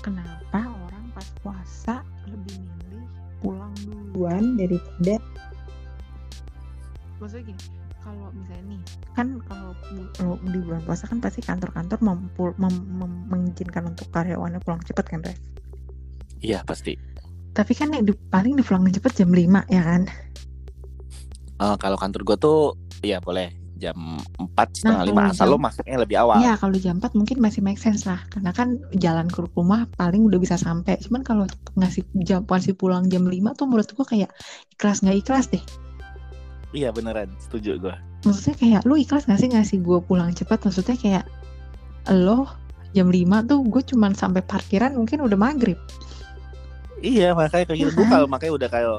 [0.01, 3.05] kenapa orang pas puasa lebih milih
[3.45, 5.21] pulang duluan daripada
[7.25, 7.61] maksudnya gini
[8.05, 8.81] kalau misalnya nih
[9.17, 9.73] kan kalau
[10.13, 15.05] kalau di bulan puasa kan pasti kantor-kantor mempul- mem- mem- mengizinkan untuk karyawannya pulang cepet
[15.09, 15.41] kan Res?
[16.37, 16.93] Iya pasti.
[17.57, 20.05] Tapi kan yang di, paling dipulangin cepet jam 5 ya kan?
[21.57, 22.59] Eh, kalau kantor gue tuh
[23.01, 23.97] iya boleh jam
[24.37, 26.37] empat setengah Nah, lima kalau asal jam- lo masuknya lebih awal.
[26.45, 30.21] Iya kalau jam 4 mungkin masih make sense lah karena kan jalan ke rumah paling
[30.29, 34.29] udah bisa sampai cuman kalau ngasih jam ngasih pulang jam 5 tuh menurut gua kayak
[34.77, 35.63] ikhlas nggak ikhlas deh
[36.75, 37.95] Iya beneran, setuju gue.
[38.21, 41.23] maksudnya kayak lu ikhlas gak sih ngasih gue pulang cepat maksudnya kayak
[42.09, 42.49] lo
[42.91, 45.77] jam 5 tuh gue cuman sampai parkiran mungkin udah maghrib
[46.99, 47.85] Iya makanya kayak gitu.
[47.85, 48.11] Iya Gue kan?
[48.17, 48.89] kalau makanya udah kayak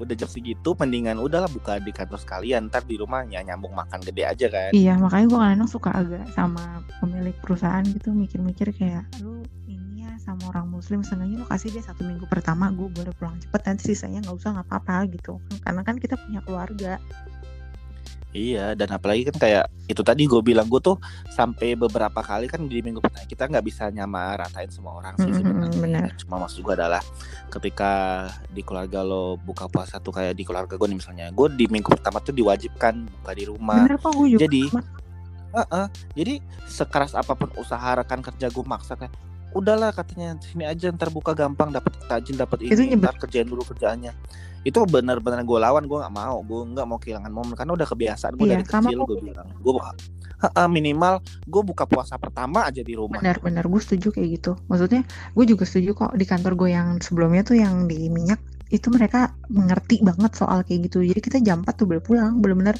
[0.00, 2.72] udah jam segitu, mendingan udahlah buka di kantor sekalian.
[2.72, 4.70] Ntar di rumahnya nyambung makan gede aja kan.
[4.72, 9.91] iya makanya gue kadang suka agak sama pemilik perusahaan gitu mikir-mikir kayak lu ini
[10.22, 13.82] sama orang muslim sengaja lu kasih dia satu minggu pertama gue boleh pulang cepet nanti
[13.90, 17.02] sisanya nggak usah nggak apa-apa gitu karena kan kita punya keluarga
[18.32, 20.96] Iya, dan apalagi kan kayak itu tadi gue bilang gue tuh
[21.28, 25.28] sampai beberapa kali kan di minggu pertama kita nggak bisa nyama ratain semua orang sih
[25.28, 25.68] sebenarnya.
[25.68, 26.08] mm, benar.
[26.16, 27.04] Cuma maksud gue adalah
[27.52, 31.68] ketika di keluarga lo buka puasa tuh kayak di keluarga gue nih misalnya, gue di
[31.68, 33.84] minggu pertama tuh diwajibkan buka di rumah.
[33.84, 34.62] bener kok gue juga Jadi.
[35.52, 35.86] Heeh.
[36.16, 39.12] Jadi sekeras apa pun usaha rekan kerja gue maksa kayak
[39.52, 43.48] udahlah katanya sini aja ntar buka gampang dapat tajin dapat Itu ini nyebel- ntar kerjain
[43.48, 44.12] dulu kerjaannya.
[44.62, 48.32] Itu benar-benar gue lawan gue nggak mau gue nggak mau kehilangan momen karena udah kebiasaan
[48.38, 49.72] gue Iya, dari kecil gue bilang gue
[50.66, 51.14] minimal
[51.46, 53.22] gue buka puasa pertama aja di rumah.
[53.22, 54.52] Benar-benar gue setuju kayak gitu.
[54.66, 55.02] Maksudnya
[55.34, 58.38] gue juga setuju kok di kantor gue yang sebelumnya tuh yang di minyak
[58.72, 61.04] itu mereka mengerti banget soal kayak gitu.
[61.04, 62.74] Jadi kita jam 4 tuh boleh pulang benar-benar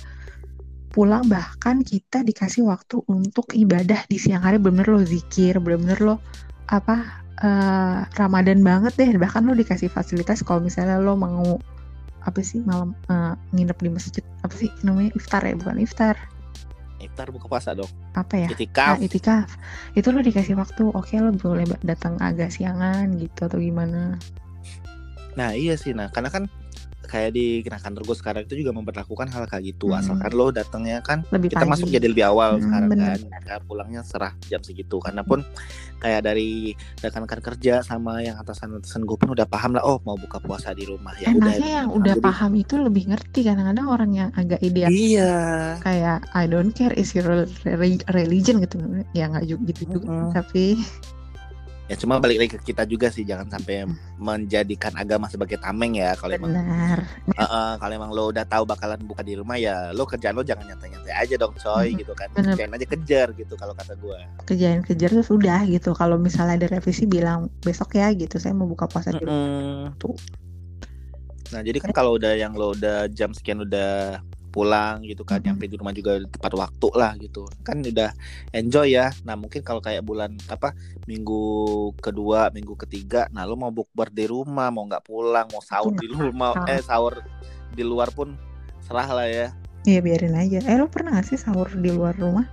[0.90, 1.22] pulang.
[1.26, 6.16] Bahkan kita dikasih waktu untuk ibadah di siang hari benar-benar lo zikir benar-benar lo
[6.72, 6.96] apa
[7.44, 9.12] eh, Ramadan banget deh.
[9.20, 11.60] Bahkan lo dikasih fasilitas kalau misalnya lo mau
[12.24, 14.24] apa sih malam eh, nginep di masjid.
[14.40, 15.12] Apa sih namanya?
[15.12, 15.54] Iftar ya?
[15.54, 16.16] Bukan iftar.
[17.12, 17.90] Ntar buka puasa dong.
[18.16, 18.48] Apa ya?
[18.48, 18.96] Itikaf.
[18.96, 19.50] Nah, itikaf.
[19.92, 20.88] Itu lo dikasih waktu.
[20.96, 24.16] Oke lo boleh datang agak siangan gitu atau gimana?
[25.36, 25.92] Nah iya sih.
[25.92, 26.48] Nah karena kan
[27.12, 29.92] kayak di nah, kantor gue sekarang itu juga memperlakukan hal kayak gitu.
[29.92, 30.00] Hmm.
[30.00, 31.70] asalkan lo datangnya kan lebih kita pagi.
[31.70, 33.16] masuk jadi lebih awal Hmm, sekarang bener.
[33.44, 34.96] kan pulangnya serah jam segitu.
[34.96, 35.44] Karena pun
[35.98, 40.40] kayak dari rekan-rekan kerja sama yang atasan-atasan gue pun udah paham lah oh mau buka
[40.40, 41.12] puasa di rumah.
[41.16, 44.60] Ya udah enaknya yang Nah, udah jadi- paham itu lebih ngerti kadang-kadang orang yang agak
[44.60, 44.88] ideal.
[44.88, 45.32] Iya.
[45.78, 48.80] Kayak I don't care is your re- religion gitu.
[49.12, 50.32] Ya nggak juga gitu juga Mm-mm.
[50.32, 50.80] tapi
[51.92, 53.84] ya cuma balik lagi ke kita juga sih jangan sampai
[54.16, 56.96] menjadikan agama sebagai tameng ya kalau emang eh,
[57.36, 60.72] eh, kalau emang lo udah tahu bakalan buka di rumah ya lo kerjaan lo jangan
[60.72, 62.00] nyantai-nyantai aja dong coy Mm-mm.
[62.00, 62.32] gitu kan.
[62.32, 62.56] Bener.
[62.56, 64.18] kerjain aja kejar gitu kalau kata gue
[64.48, 65.92] kerjaan kejar tuh sudah gitu.
[65.92, 68.40] Kalau misalnya ada revisi bilang besok ya gitu.
[68.40, 69.36] Saya mau buka puasa di rumah.
[69.36, 70.00] Mm-mm.
[70.00, 70.16] tuh.
[71.52, 75.64] Nah jadi kan kalau udah yang lo udah jam sekian udah pulang gitu kan, nyampe
[75.64, 78.12] di rumah juga tepat waktu lah gitu, kan udah
[78.52, 79.08] enjoy ya.
[79.24, 80.76] Nah mungkin kalau kayak bulan apa
[81.08, 81.42] minggu
[81.98, 86.06] kedua, minggu ketiga, nah lo mau bukber di rumah, mau nggak pulang, mau sahur di
[86.12, 87.24] rumah, eh sahur
[87.72, 88.36] di luar pun
[88.84, 89.48] serah lah ya.
[89.82, 92.46] Iya biarin aja eh lo pernah gak sih sahur di luar rumah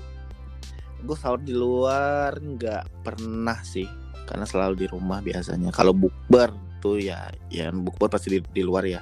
[1.05, 3.87] Gue sahur di luar nggak pernah sih,
[4.27, 5.71] karena selalu di rumah biasanya.
[5.71, 6.51] Kalau bukber
[6.83, 8.99] tuh ya, ya bukber pasti di, di luar ya.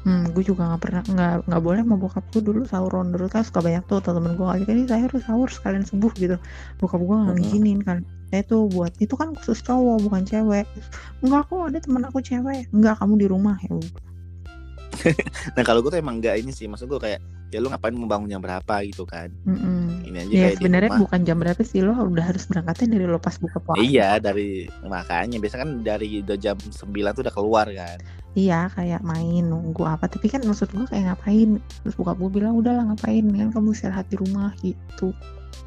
[0.00, 3.20] Hmm, gue juga nggak pernah nggak nggak boleh mau bokap gue dulu sahur on the
[3.20, 6.36] road kan suka banyak tuh temen gue lagi kan saya harus sahur sekalian subuh gitu.
[6.80, 7.98] Bokap gue nggak ngizinin kan.
[8.32, 10.64] Saya tuh buat itu kan khusus cowok bukan cewek.
[11.20, 12.64] Enggak kok ada temen aku cewek.
[12.72, 13.76] Enggak kamu di rumah ya
[15.56, 17.20] Nah kalau gue tuh emang nggak ini sih, maksud gue kayak
[17.50, 19.26] ya lu ngapain membangun jam berapa gitu kan?
[19.42, 20.06] Mm-mm.
[20.06, 21.02] Ini aja ya kayak sebenarnya rumah.
[21.02, 21.82] bukan jam berapa sih.
[21.82, 23.82] Lo udah harus berangkatnya dari lo pas buka puasa.
[23.82, 25.36] Iya dari makanya.
[25.42, 26.78] Biasa kan dari jam 9
[27.12, 27.98] tuh udah keluar kan.
[28.38, 30.06] Iya kayak main nunggu apa.
[30.06, 31.58] Tapi kan maksud gue kayak ngapain?
[31.82, 33.24] Terus buka gue bilang udahlah ngapain?
[33.26, 35.14] Kan kamu istirahat di rumah gitu.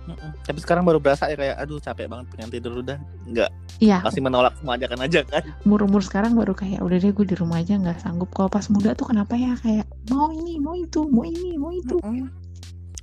[0.03, 0.35] Mm-mm.
[0.43, 2.99] Tapi sekarang baru berasa ya kayak aduh capek banget pengen tidur udah.
[3.23, 3.49] Nggak.
[3.79, 4.03] Iya.
[4.03, 5.43] Masih menolak semua ajakan aja kan.
[5.63, 8.31] umur-umur sekarang baru kayak udah deh gue di rumah aja nggak sanggup.
[8.35, 9.55] Kalau pas muda tuh kenapa ya?
[9.59, 11.99] Kayak mau ini mau itu mau ini mau itu.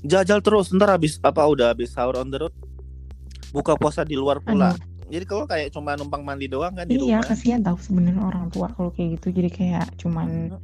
[0.00, 2.54] Jajal terus ntar habis apa udah habis sahur on the road
[3.50, 4.72] buka puasa di luar pula.
[4.72, 7.26] Aduh, Jadi kalau kayak cuma numpang mandi doang kan di iya rumah.
[7.26, 9.34] kasihan tau sebenarnya orang tua kalau kayak gitu.
[9.34, 10.54] Jadi kayak cuman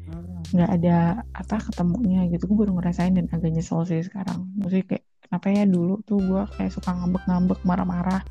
[0.55, 2.47] nggak ada apa ketemunya gitu.
[2.47, 4.47] Gue baru ngerasain dan agak nyesel sih sekarang.
[4.55, 8.23] Maksudnya kayak kenapa ya dulu tuh gue kayak suka ngambek-ngambek marah-marah.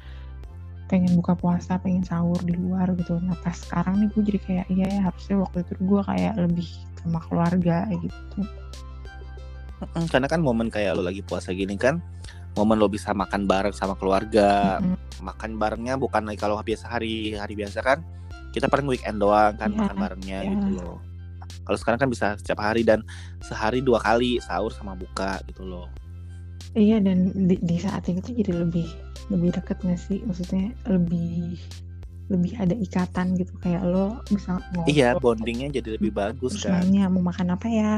[0.87, 3.19] Pengen buka puasa pengen sahur di luar gitu.
[3.19, 6.69] Nah pas sekarang nih gue jadi kayak iya ya harusnya waktu itu gue kayak lebih
[7.03, 8.39] sama keluarga gitu.
[9.91, 11.99] Karena kan momen kayak lo lagi puasa gini kan
[12.55, 14.79] momen lo bisa makan bareng sama keluarga.
[14.79, 14.97] Mm-mm.
[15.23, 18.03] makan barengnya bukan lagi kalau biasa hari hari biasa kan
[18.51, 20.51] kita paling weekend doang kan Iya, makan barengnya iya.
[20.55, 20.97] gitu loh.
[21.65, 23.01] Kalau sekarang kan bisa setiap hari dan
[23.41, 25.89] sehari dua kali sahur sama buka gitu loh.
[26.75, 28.87] Iya dan di, di saat itu tuh jadi lebih
[29.33, 30.21] lebih deket gak sih?
[30.23, 31.57] Maksudnya lebih
[32.29, 33.53] lebih ada ikatan gitu.
[33.59, 36.85] Kayak lo bisa ngobrol iya bondingnya jadi lebih bagus kan.
[36.85, 37.93] nanya mau makan apa ya?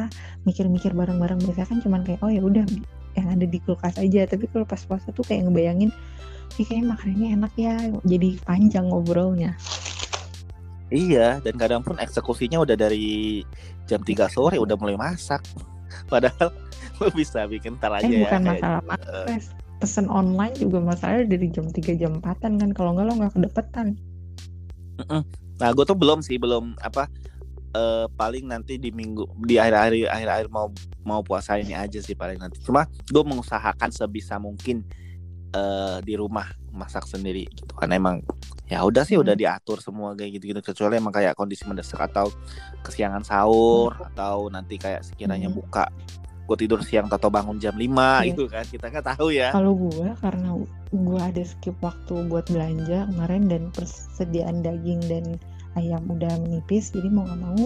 [0.47, 1.41] Mikir-mikir bareng-bareng.
[1.43, 2.63] Biasanya kan cuman kayak oh ya udah
[3.17, 4.29] yang ada di kulkas aja.
[4.29, 5.91] Tapi kalau pas puasa tuh kayak ngebayangin
[6.55, 7.75] Ih, kayak makanannya enak ya.
[8.07, 9.53] Jadi panjang ngobrolnya.
[10.87, 13.43] Iya, dan kadang pun eksekusinya udah dari
[13.85, 15.43] jam 3 sore udah mulai masak.
[16.11, 16.49] Padahal
[17.03, 18.31] lo bisa bikin ntar aja eh ya.
[18.31, 19.41] bukan kayak, masalah eh, makan
[19.77, 22.69] pesen online juga masalahnya dari jam 3 jam 4an kan.
[22.73, 23.87] Kalau nggak lo nggak kedepetan.
[25.61, 27.05] Nah, gue tuh belum sih, belum apa
[27.77, 30.73] eh paling nanti di minggu di akhir-akhir akhir-akhir mau
[31.05, 32.57] mau puasa ini aja sih paling nanti.
[32.59, 34.81] Cuma gue mengusahakan sebisa mungkin
[35.49, 38.19] eh di rumah masak sendiri gitu kan emang
[38.67, 39.41] ya udah sih udah Hmm.
[39.41, 42.27] diatur semua kayak gitu-gitu kecuali emang kayak kondisi mendesak atau
[42.81, 45.57] kesiangan sahur atau nanti kayak sekiranya Hmm.
[45.57, 45.87] buka
[46.47, 48.31] gue tidur siang atau bangun jam 5 Iya.
[48.31, 50.49] gitu kan kita nggak tahu ya Kalau gue karena
[50.89, 55.25] gue ada skip waktu buat belanja kemarin dan persediaan daging dan
[55.77, 57.61] ayam udah menipis jadi mau nggak mau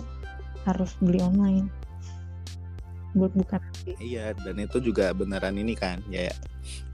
[0.68, 1.72] harus beli online
[3.12, 3.91] buat buka nanti.
[3.99, 6.32] Iya, dan itu juga beneran ini kan, ya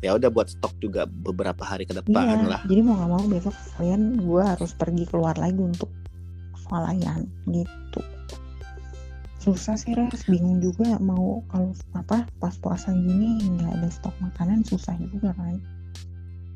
[0.01, 2.61] ya udah buat stok juga beberapa hari ke depan Iya, lah.
[2.65, 5.91] jadi mau nggak mau besok kalian gue harus pergi keluar lagi untuk
[6.65, 8.01] swalayan gitu.
[9.37, 14.65] Susah sih res, bingung juga mau kalau apa pas puasa gini nggak ada stok makanan
[14.65, 15.61] susah juga kan.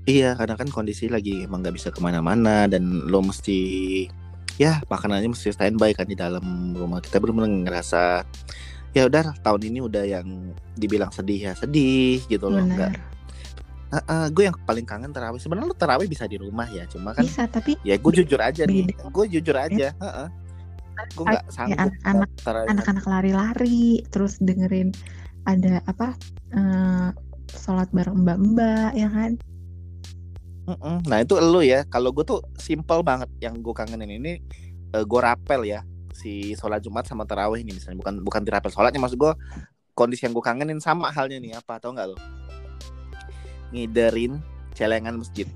[0.09, 3.59] Iya, karena kan kondisi lagi emang nggak bisa ke mana-mana dan lo mesti
[4.59, 6.99] ya makanannya mesti standby kan di dalam rumah.
[6.99, 8.25] Kita bener-bener ngerasa
[8.91, 12.91] ya udah tahun ini udah yang dibilang sedih ya sedih gitu loh Benar.
[12.91, 14.31] nggak.
[14.31, 15.39] Gue yang paling kangen terawih.
[15.39, 18.63] Sebenarnya lo terawih bisa di rumah ya cuma kan Bisa tapi ya gue jujur aja
[18.67, 20.27] nih gue jujur aja heeh.
[21.17, 22.69] gue nggak sanggup anak-anak terawih.
[22.69, 24.93] anak-anak lari-lari terus dengerin
[25.49, 26.13] ada apa
[26.53, 27.09] eh,
[27.51, 29.35] sholat bareng mbak-mbak ya kan
[30.71, 30.95] Mm-mm.
[31.05, 31.83] Nah itu elu ya.
[31.91, 34.39] Kalau gue tuh simple banget yang gue kangenin ini
[34.91, 39.15] gue rapel ya si sholat Jumat sama tarawih ini misalnya bukan bukan dirapel sholatnya maksud
[39.15, 39.31] gue
[39.95, 42.17] kondisi yang gue kangenin sama halnya nih apa tau nggak lo?
[43.71, 44.39] Ngiderin
[44.75, 45.47] celengan masjid.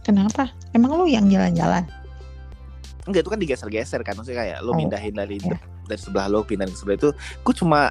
[0.00, 1.82] kenapa emang lu yang jalan-jalan
[3.10, 5.58] Enggak itu kan digeser-geser kan maksudnya kayak lo Oh, mindahin dari iya.
[5.86, 7.10] dari sebelah lo pindahin ke sebelah itu.
[7.46, 7.90] Gue cuma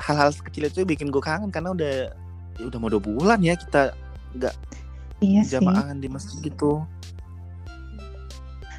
[0.00, 1.94] hal-hal kecil itu bikin gue kangen karena udah
[2.56, 3.92] ya udah mau dua bulan ya kita
[5.20, 6.82] iya sih jamaahan di masjid gitu.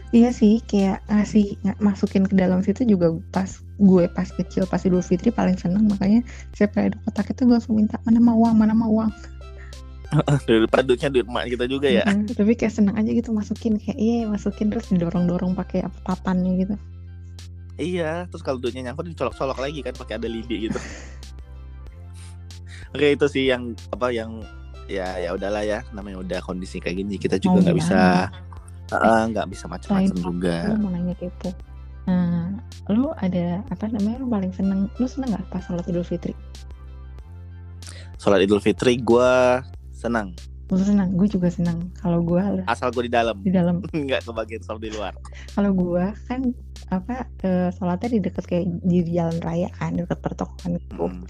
[0.09, 4.81] iya sih kayak ngasih ng- masukin ke dalam situ juga pas gue pas kecil pas
[4.81, 6.25] Idul Fitri paling seneng makanya
[6.57, 9.11] siapa ada kotak itu gue langsung minta mana mau uang mana mau uang
[10.49, 12.01] Daripada duitnya duit emak kita juga ya.
[12.01, 16.65] Mm, tapi kayak seneng aja gitu masukin kayak iya masukin terus didorong-dorong pakai apa papannya
[16.65, 16.75] gitu
[17.79, 20.75] Iya, terus kalau duitnya nyangkut dicolok-colok lagi kan pakai ada lidi gitu.
[22.91, 24.43] Oke itu sih yang apa yang
[24.89, 25.85] ya ya udahlah ya.
[25.93, 28.01] Namanya udah kondisi kayak gini kita juga nggak bisa
[29.29, 30.57] nggak bisa macam-macam juga.
[30.73, 31.53] lu mau nanya kepo
[32.09, 32.49] nah
[32.89, 36.33] lu ada apa namanya lu paling seneng lu seneng nggak pas sholat Idul Fitri?
[38.17, 39.31] Sholat Idul Fitri gue
[39.93, 40.33] senang
[40.69, 43.41] lu seneng gue juga seneng kalau gue asal gue di dalam.
[43.41, 43.81] Di dalam.
[44.05, 45.13] Nggak kebagian sholat di luar.
[45.57, 46.53] kalau gue kan
[46.93, 51.25] apa eh, sholatnya di dekat kayak di jalan raya kan dekat pertokoan gitu Hmm,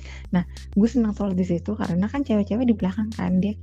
[0.76, 3.56] gue seneng sholat di situ karena kan cewek-cewek di belakang kan dia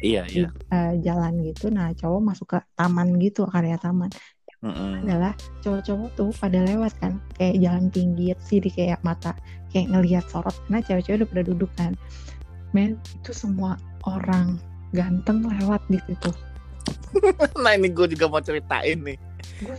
[0.00, 0.48] iya di iya.
[0.72, 1.68] eh, jalan gitu.
[1.74, 4.10] Nah cowok masuk ke taman gitu area taman.
[4.58, 5.06] Mm-mm.
[5.06, 9.30] adalah cowok-cowok tuh pada lewat kan kayak jalan pinggir jadi kayak mata
[9.70, 10.50] kayak ngelihat sorot.
[10.66, 11.92] Karena cewek-cewek udah pada duduk kan.
[12.74, 14.58] Men itu semua orang
[14.90, 16.30] ganteng lewat di situ.
[17.58, 19.18] Nah ini gue juga mau ceritain nih.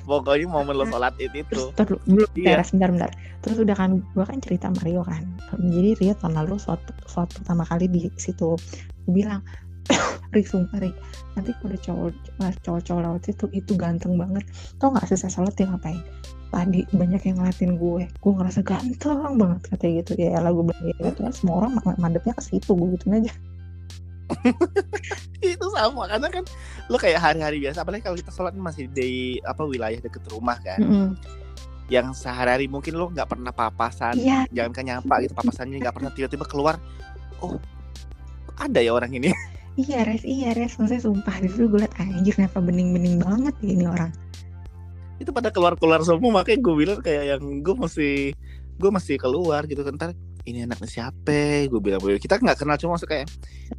[0.04, 1.40] Pokoknya momen lo sholat itu.
[1.48, 2.58] terus terus belum Iya.
[2.58, 3.12] beres bentar bentar.
[3.40, 5.24] Terus udah kan gua kan cerita Mario kan.
[5.56, 8.58] Jadi Rio tahun lalu sholat sholat pertama kali di situ.
[9.06, 9.40] Gue bilang
[10.36, 10.92] Ri sumpah Ri
[11.34, 12.12] nanti kalau ada cowok
[12.60, 14.44] cowok-cowok lewat situ itu ganteng banget.
[14.78, 16.02] Tau nggak selesai sholat dia ngapain?
[16.50, 18.04] Tadi banyak yang ngeliatin gue.
[18.10, 20.12] Gue ngerasa ganteng banget katanya gitu.
[20.18, 23.24] Ya lah gue bilang ya gitu kan semua orang ma- mandepnya ke situ gue gituin
[23.24, 23.32] aja
[25.44, 26.44] itu sama karena kan
[26.88, 30.80] lo kayak hari-hari biasa apalagi kalau kita sholat masih di apa wilayah deket rumah kan.
[30.82, 31.10] Mm-mm.
[31.90, 34.46] yang sehari-hari mungkin lo nggak pernah papasan iya.
[34.54, 36.78] jangan kan nyapa gitu papasannya nggak pernah tiba-tiba keluar
[37.42, 37.58] oh
[38.60, 39.32] ada ya orang ini.
[39.80, 43.86] Iya res iya res maksudnya sumpah situ gue liat anjir kenapa bening-bening banget ya ini
[43.88, 44.12] orang.
[45.24, 48.36] Itu pada keluar-keluar semua makanya gue bilang kayak yang gue masih
[48.76, 50.12] gue masih keluar gitu kan ntar
[50.48, 51.68] ini anaknya siapa?
[51.68, 53.28] Gue bilang kita nggak kenal cuma masuk kayak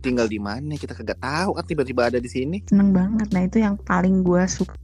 [0.04, 0.76] tinggal di mana?
[0.76, 1.56] Kita kagak tahu.
[1.56, 2.60] Kan tiba-tiba ada di sini.
[2.68, 3.32] Seneng banget.
[3.32, 4.74] Nah itu yang paling gue suka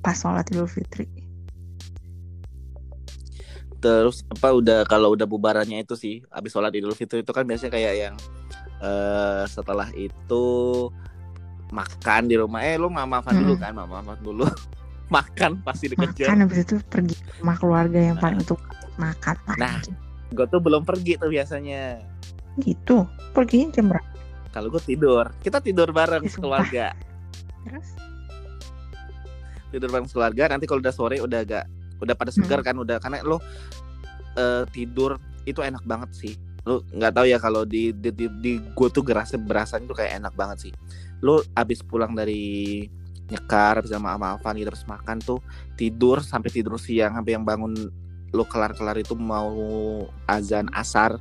[0.00, 1.08] pas sholat idul fitri.
[3.82, 7.72] Terus apa udah kalau udah bubarannya itu sih habis sholat idul fitri itu kan biasanya
[7.74, 8.14] kayak yang
[8.80, 10.46] eh setelah itu
[11.74, 12.62] makan di rumah.
[12.62, 13.62] Eh lu mama maafan dulu Mm-mm.
[13.62, 13.72] kan?
[13.74, 14.46] Mama maafan dulu.
[15.06, 16.34] Makan pasti dikejar.
[16.34, 18.58] Makan habis itu pergi rumah keluarga yang paling untuk
[18.98, 19.38] makan.
[19.54, 19.78] Nah.
[20.32, 22.02] Gue tuh belum pergi tuh biasanya.
[22.58, 23.06] Gitu?
[23.36, 24.08] Perginya jam berapa?
[24.50, 26.64] Kalau gue tidur, kita tidur bareng sumpah.
[26.64, 26.86] keluarga.
[27.66, 27.88] terus?
[29.68, 31.64] Tidur bareng keluarga nanti kalau udah sore udah agak
[32.00, 32.68] udah pada segar Hmm.
[32.72, 32.96] kan udah.
[32.96, 33.38] Karena lo
[34.36, 36.32] eh, tidur itu enak banget sih.
[36.64, 40.24] Lo nggak tahu ya kalau di di, di, di gue tuh gerasa berasanya tuh kayak
[40.24, 40.72] enak banget sih.
[41.20, 42.82] Lo abis pulang dari
[43.26, 45.42] nyekar habis sama sama gitu terus makan tuh
[45.74, 47.74] tidur sampai tidur siang sampai yang bangun
[48.30, 49.52] lo kelar kelar itu mau
[50.26, 51.18] azan asar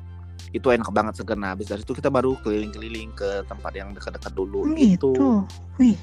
[0.51, 1.35] itu enak banget seger.
[1.35, 5.11] Nah habis dari itu kita baru keliling-keliling ke tempat yang dekat-dekat dulu gitu.
[5.11, 5.31] gitu.
[5.77, 5.97] Wih.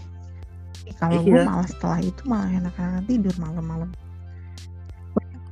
[0.83, 1.47] Ih, kalau gue Iya.
[1.47, 3.91] malah setelah itu malah enak-enak tidur malam-malam.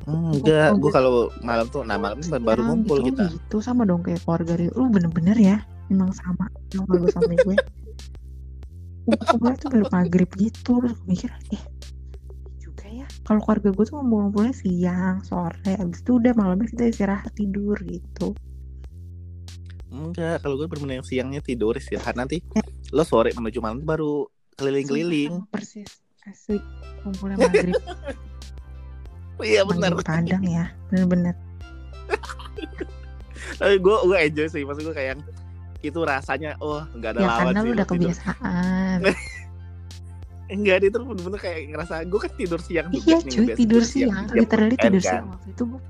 [0.05, 3.24] Enggak gue Gua- kalau malam tuh nah malam tuh baru Nah, ngumpul gitu, kita.
[3.30, 3.57] gitu.
[3.62, 7.57] Sama dong kayak keluarga lu bener-bener ya emang sama yang kalau sama gue.
[9.07, 11.62] Ngumpulnya tuh baru maghrib gitu terus gue mikir eh
[13.25, 18.33] kalau keluarga gue tuh ngumpul-ngumpulnya siang sore abis itu udah malamnya kita istirahat tidur gitu.
[19.91, 22.14] Enggak, kalau gue bener-bener siangnya tidur istirahat.
[22.14, 22.41] Nanti
[22.95, 25.51] lo sore menuju malam baru keliling-keliling.
[25.51, 25.89] Persis.
[26.29, 26.61] Asli
[27.05, 27.77] ngumpulnya maghrib.
[29.41, 29.97] Iya benar.
[30.05, 31.33] Padang ya bener-bener.
[33.61, 35.21] Tapi gue gue enjoy sih, maksud gue kayak yang
[35.81, 37.97] itu rasanya oh nggak ada ya lawan karena sih lu udah tidur.
[37.97, 38.99] kebiasaan
[40.51, 43.82] Enggak, dia tuh bener-bener kayak ngerasa gue kan tidur siang juga iya nih, cuy tidur
[43.82, 45.11] siang jam literally weekend tidur kan.
[45.14, 45.80] siang waktu itu gue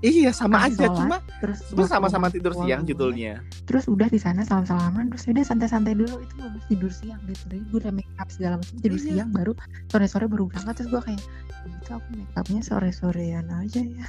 [0.00, 3.12] Iya sama Habis aja, sholat, cuma terus itu gua sama-sama tidur siang dulu.
[3.12, 3.34] judulnya.
[3.68, 7.20] terus udah di sana salam salaman terus udah santai santai dulu itu belum tidur siang
[7.28, 9.04] gitu jadi gue udah make up segala macam tidur Iya.
[9.12, 9.52] siang baru
[9.86, 11.20] sore sore baru berangkat terus gue kayak
[11.68, 14.08] gitu aku make upnya sore sorean aja ya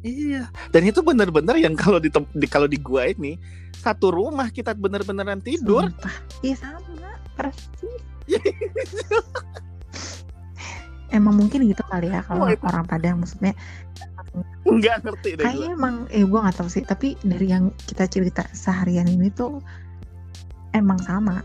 [0.00, 0.48] Iya.
[0.72, 3.36] Dan itu bener-bener yang kalau di, di kalau di gua ini
[3.70, 5.86] satu rumah kita bener-beneran tidur.
[5.86, 6.14] Sumpah.
[6.40, 6.80] iya sama
[7.36, 8.00] persis.
[11.10, 13.54] emang mungkin gitu kali ya kalau itu- orang Padang maksudnya
[14.62, 18.46] Enggak ngerti deh kayaknya emang eh gue nggak tahu sih tapi dari yang kita cerita
[18.54, 19.58] seharian ini tuh
[20.70, 21.42] emang sama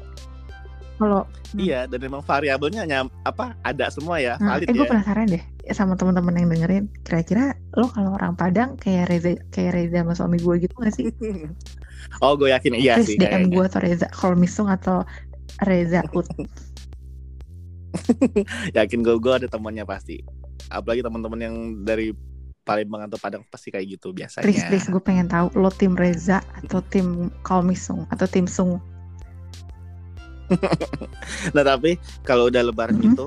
[0.95, 1.25] kalau
[1.55, 4.91] Iya, dan memang variabelnya nyam, apa ada semua ya, Nah, valid eh gue ya.
[4.91, 6.85] penasaran deh sama teman-teman yang dengerin.
[7.07, 11.07] Kira-kira lo kalau orang Padang kayak Reza kayak Reza sama suami gue gitu gak sih?
[12.23, 15.07] oh, gue yakin iya Terus sih DM gue atau Reza kalau Misung atau
[15.63, 16.27] Reza Ut.
[18.77, 20.21] Yakin gue gue ada temannya pasti.
[20.67, 22.11] Apalagi teman-teman yang dari
[22.61, 24.41] Palembang atau Padang pasti kayak gitu biasanya.
[24.41, 28.81] please please gue pengen tahu lo tim Reza atau tim Kalmisung atau tim Sung.
[31.55, 33.03] Nah tapi kalau udah Lebaran Mhm.
[33.05, 33.25] gitu,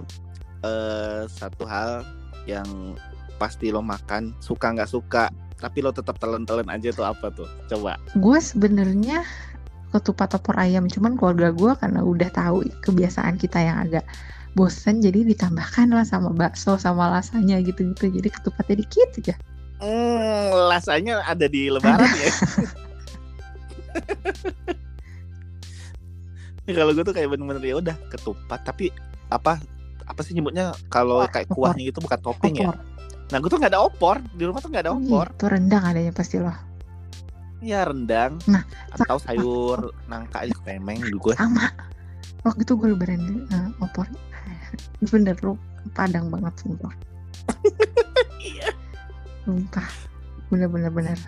[0.62, 2.02] eh satu hal
[2.46, 2.94] yang
[3.38, 7.46] pasti lo makan suka nggak suka, tapi lo tetap telan-telan aja tuh apa tuh?
[7.66, 7.98] Coba.
[8.18, 9.22] Gue sebenarnya
[9.88, 14.04] ketupat opor ayam cuman keluarga gue karena udah tahu kebiasaan kita yang agak
[14.56, 18.08] bosen jadi ditambahkan lah sama bakso sama lasanya gitu-gitu.
[18.08, 19.34] Jadi ketupatnya dikit aja.
[19.78, 22.32] Hmm, rasanya ada di Lebaran ya.
[26.66, 28.60] Ya, kalau gue tuh kayak bener-bener ya udah ketupat.
[28.66, 28.90] Tapi
[29.30, 29.62] apa
[30.08, 30.74] apa sih nyebutnya?
[30.90, 32.72] Kalau kayak kuahnya itu bukan topping ya.
[32.72, 32.76] opor.
[33.28, 34.16] Nah gue tuh nggak ada opor.
[34.34, 35.26] Di rumah tuh nggak ada opor.
[35.30, 36.58] itu rendang adanya pasti loh.
[37.58, 38.38] Ya rendang.
[38.46, 38.62] Nah,
[38.94, 41.34] atau sayur nangka aja pemeng gue.
[41.38, 41.70] sama.
[42.46, 44.06] Waktu itu gue lebaran uh, opor
[45.12, 45.54] bener lu
[45.92, 46.94] padang banget sumpah.
[48.38, 48.70] Iya.
[49.42, 49.88] sumpah.
[50.48, 51.18] Bener bener bener.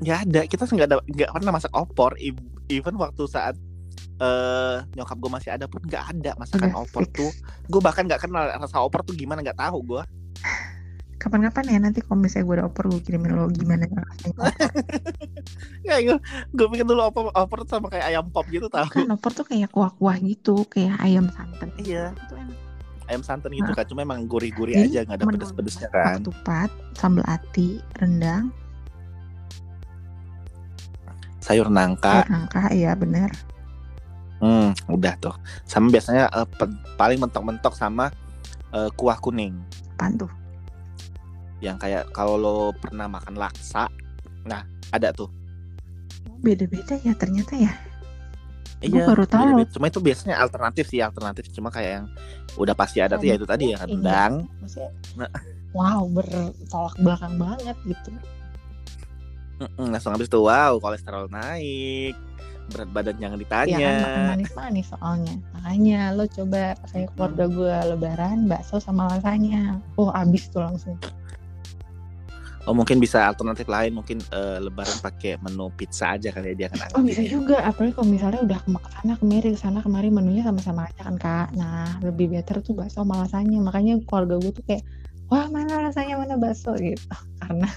[0.00, 0.40] Nggak ada.
[0.48, 2.16] Kita nggak ada nggak pernah masak opor.
[2.68, 3.54] Even waktu saat
[4.18, 7.14] eh nyokap gue masih ada pun nggak ada masakan Udah opor fix.
[7.22, 7.30] tuh.
[7.70, 10.02] Gue bahkan nggak kenal rasa opor tuh gimana nggak tahu gue
[11.18, 14.54] kapan-kapan ya nanti kalau misalnya gue ada opor gue kirimin lo gimana rasanya
[15.82, 16.18] ya gue
[16.54, 19.74] gue pikir dulu opor tuh sama kayak ayam pop gitu tahu kan opor tuh kayak
[19.74, 21.74] kuah-kuah gitu kayak ayam santan.
[21.82, 22.14] Iya.
[22.14, 22.56] itu enak.
[23.10, 26.22] Ayam santan gitu kan cuma emang gurih-gurih aja nggak ada pedes-pedesnya kan.
[26.22, 28.54] ketupat sambal ati rendang.
[31.42, 32.22] Sayur nangka.
[32.22, 33.34] Sayur nangka iya bener.
[34.38, 35.34] Hmm udah tuh.
[35.66, 38.14] Sama biasanya pe- paling mentok-mentok sama
[38.70, 39.58] eh, kuah kuning.
[39.98, 40.30] Apaan tuh
[41.58, 43.90] yang kayak kalau lo pernah makan laksa
[44.44, 45.28] nah ada tuh
[46.40, 47.72] beda-beda ya ternyata ya
[48.78, 49.42] Iya, baru tahu.
[49.42, 49.70] beda-beda.
[49.74, 51.50] Cuma itu biasanya alternatif sih, alternatif.
[51.50, 52.06] Cuma kayak yang
[52.54, 54.46] udah pasti ada tuh ya itu tadi ya rendang.
[54.62, 55.30] maksudnya Nah.
[55.74, 58.10] wow bertolak belakang banget gitu
[59.78, 62.14] langsung habis itu wow, kolesterol naik,
[62.70, 63.78] berat badan jangan ya ditanya.
[63.78, 70.14] kan makan manis-manis soalnya makanya lo coba kayak keluarga gue lebaran bakso sama lasanya oh
[70.14, 70.94] abis tuh langsung
[72.66, 76.68] Oh mungkin bisa alternatif lain, mungkin eh, lebaran pakai menu pizza aja kali ya dia
[76.72, 76.88] kan.
[76.96, 80.88] oh bisa juga apalagi kalau misalnya udah ke sana kemari ke sana kemari menunya sama-sama
[80.90, 84.82] aja kan kak nah lebih better tuh bakso sama lasanya makanya keluarga gue tuh kayak
[85.28, 87.04] wah mana rasanya mana bakso gitu
[87.42, 87.68] karena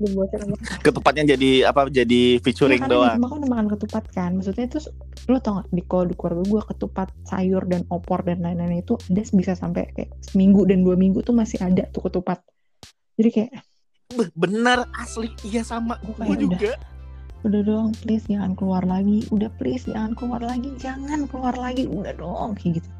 [0.00, 1.84] Dibuatin Ketupatnya jadi apa?
[1.92, 3.16] Jadi featuring Iya, karena doang.
[3.20, 4.80] kan udah makan ketupat kan maksudnya itu
[5.28, 8.96] lo tau gak di kalau di keluarga gue ketupat sayur dan opor dan lain-lain itu
[9.12, 12.40] ada bisa sampai kayak seminggu dan dua minggu tuh masih ada tuh ketupat
[13.20, 13.52] jadi kayak
[14.34, 16.74] Bener asli iya sama Gua gue juga.
[17.40, 22.12] udah dong please jangan keluar lagi udah please jangan keluar lagi jangan keluar lagi udah
[22.12, 22.90] dong kayak gitu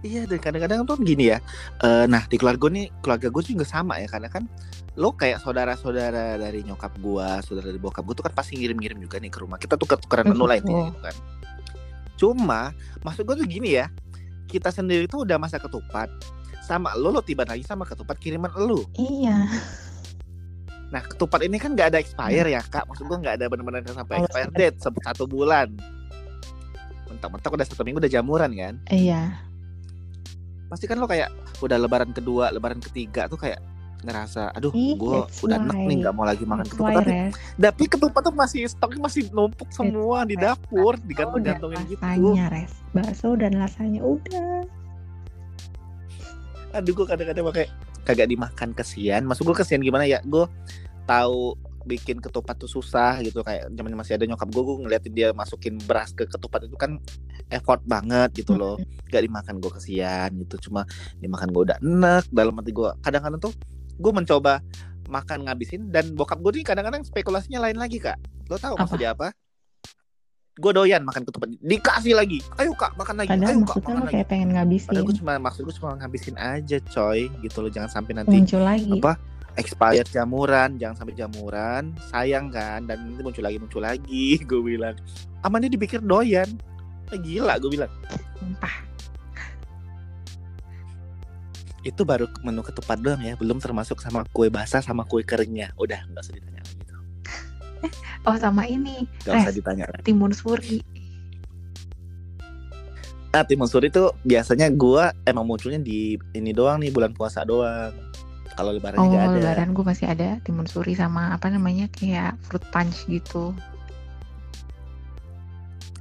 [0.00, 1.42] Iya dan kadang-kadang tuh gini ya.
[1.82, 4.48] eh, nah di keluarga nih keluarga gue juga sama ya karena kan
[4.96, 9.20] lo kayak saudara-saudara dari nyokap gua, saudara dari bokap gue tuh kan pasti ngirim-ngirim juga
[9.20, 9.60] nih ke rumah.
[9.60, 10.72] Kita tuh tukeran menu lah gitu.
[10.72, 11.14] intinya gitu kan.
[12.16, 12.60] Cuma
[13.02, 13.86] maksud gue tuh gini ya.
[14.46, 16.08] Kita sendiri tuh udah masa ketupat
[16.70, 18.86] sama lo lo tiba lagi sama ketupat kiriman lo.
[18.94, 19.50] iya
[20.90, 22.86] Nah ketupat ini kan nggak ada expire ya kak.
[22.86, 25.68] Maksud gue nggak ada benar-benar sampai Kalau expire sampai- date satu bulan.
[27.10, 28.74] Mentok-mentok udah satu minggu udah jamuran kan.
[28.90, 29.50] iya
[30.70, 31.34] pasti kan lo kayak
[31.66, 33.58] udah lebaran kedua, lebaran ketiga tuh kayak
[34.06, 37.02] ngerasa, aduh, gue udah enak nih nggak mau lagi makan ketupat.
[37.04, 37.12] Tapi,
[37.58, 40.46] tapi ketupat tuh masih stoknya masih numpuk semua di why.
[40.54, 41.98] dapur, digantung-gantungin gitu.
[42.48, 44.62] res bakso dan lasanya udah
[46.70, 47.66] Aduh, gue kadang-kadang pakai
[48.06, 49.26] kagak dimakan kesian.
[49.26, 50.22] Maksud gue kesian gimana ya?
[50.22, 50.46] Gue
[51.04, 51.58] tahu
[51.88, 53.42] bikin ketupat tuh susah gitu.
[53.42, 57.02] Kayak zaman masih ada nyokap gue gue ngeliatin dia masukin beras ke ketupat itu kan
[57.50, 58.78] effort banget gitu loh.
[59.10, 60.70] Gak dimakan gue kesian gitu.
[60.70, 60.86] Cuma
[61.18, 63.54] dimakan gue udah enak dalam hati gue kadang-kadang tuh
[64.00, 64.62] gue mencoba
[65.10, 68.16] makan ngabisin dan bokap gue nih kadang-kadang spekulasinya lain lagi kak.
[68.46, 68.86] Lo tahu Apa?
[68.86, 69.34] maksudnya apa
[70.60, 71.48] gue doyan makan ketupat.
[71.64, 72.44] Dikasih lagi.
[72.60, 73.32] Ayo kak makan lagi.
[73.32, 76.36] Padahal ayo kak makan lagi kayak pengen padahal ngabisin gue cuma maksud gue cuma ngabisin
[76.36, 77.20] aja coy.
[77.40, 78.92] Gitu loh jangan sampai nanti muncul lagi.
[79.00, 79.12] apa
[79.56, 80.70] expired jamuran.
[80.76, 81.82] Jangan sampai jamuran.
[82.12, 82.84] Sayang kan?
[82.84, 84.94] Dan nanti muncul lagi muncul lagi gue bilang.
[85.40, 86.48] Amannya dipikir doyan.
[87.10, 87.90] Ah, gila gue bilang.
[88.36, 88.92] Sumpah.
[91.80, 93.40] itu baru menu ketupat doang ya.
[93.40, 95.72] Belum termasuk sama kue basah sama kue keringnya.
[95.80, 96.59] Udah nggak usah ditanya
[98.28, 99.04] oh sama ini.
[99.24, 99.56] Nggak usah Res.
[99.56, 99.84] ditanya.
[100.02, 100.80] Timun suri
[103.30, 107.94] ah timun suri itu biasanya gua emang munculnya di ini doang nih bulan puasa doang.
[108.58, 109.34] Kalau lebaran oh nggak ada.
[109.38, 113.54] lebaran gue masih ada timun suri sama apa namanya kayak fruit punch gitu.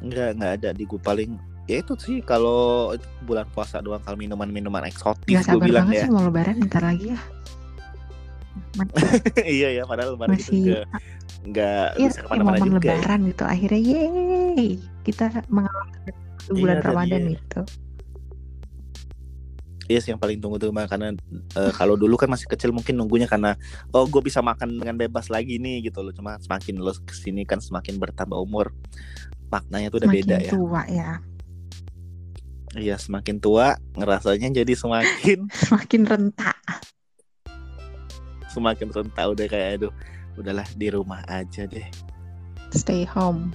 [0.01, 1.37] Nggak nggak ada di gua paling.
[1.69, 2.97] Ya itu sih kalau
[3.29, 6.03] bulan puasa doang kalau minuman minuman eksotis Gak gue sabar bilang banget ya.
[6.09, 7.19] sih mau lebaran bentar lagi ya.
[9.61, 10.81] Iya ya padahal lebaran itu Masih- juga
[11.41, 12.99] nggak Iya, bisa kayak ke mana-mana juga ya.
[12.99, 13.43] lebaran gitu.
[13.43, 14.69] Akhirnya yeay,
[15.01, 15.91] kita mengalami
[16.49, 17.31] Iya, bulan dan Ramadan iya.
[17.35, 17.61] gitu.
[19.85, 21.17] Iya sih yang paling tunggu tuh karena
[21.57, 23.57] eh, kalau dulu kan masih kecil mungkin nunggunya karena
[23.89, 27.41] oh gue bisa makan dengan bebas lagi nih gitu loh cuma semakin lo ke sini
[27.41, 28.69] kan semakin bertambah umur
[29.49, 31.11] maknanya tuh udah Semakin beda ya tua ya.
[32.77, 36.57] iya semakin tua ngerasanya jadi semakin Semakin rentak.
[38.49, 39.93] semakin rentak udah kayak aduh
[40.39, 41.85] udahlah di rumah aja deh
[42.69, 43.51] Stay home.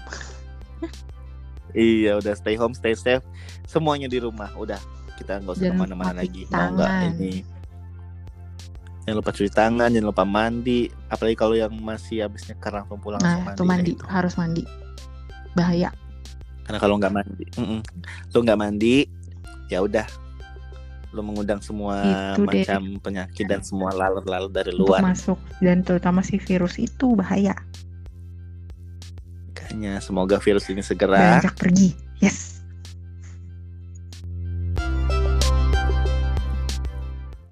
[1.72, 3.22] iya udah stay home stay safe
[3.64, 4.78] semuanya di rumah udah
[5.14, 7.42] kita nggak usah ke mana-mana lagi mau nggak ini
[9.04, 13.52] jangan lupa cuci tangan jangan lupa mandi apalagi kalau yang masih habisnya karena pulang Nah,
[13.54, 14.04] tuh nah mandi itu.
[14.06, 14.62] harus mandi.
[15.54, 15.90] Bahaya.
[16.64, 17.80] karena kalau nggak mandi mm-mm.
[18.32, 19.04] lo nggak mandi
[19.68, 20.08] ya udah
[21.14, 22.02] lo mengundang semua
[22.34, 22.66] Itu deh.
[22.66, 27.54] macam penyakit dan semua lalat-lalat dari Untuk luar masuk dan terutama si virus itu bahaya.
[29.54, 31.94] makanya semoga virus ini segera Beranjak pergi.
[32.22, 32.53] Yes.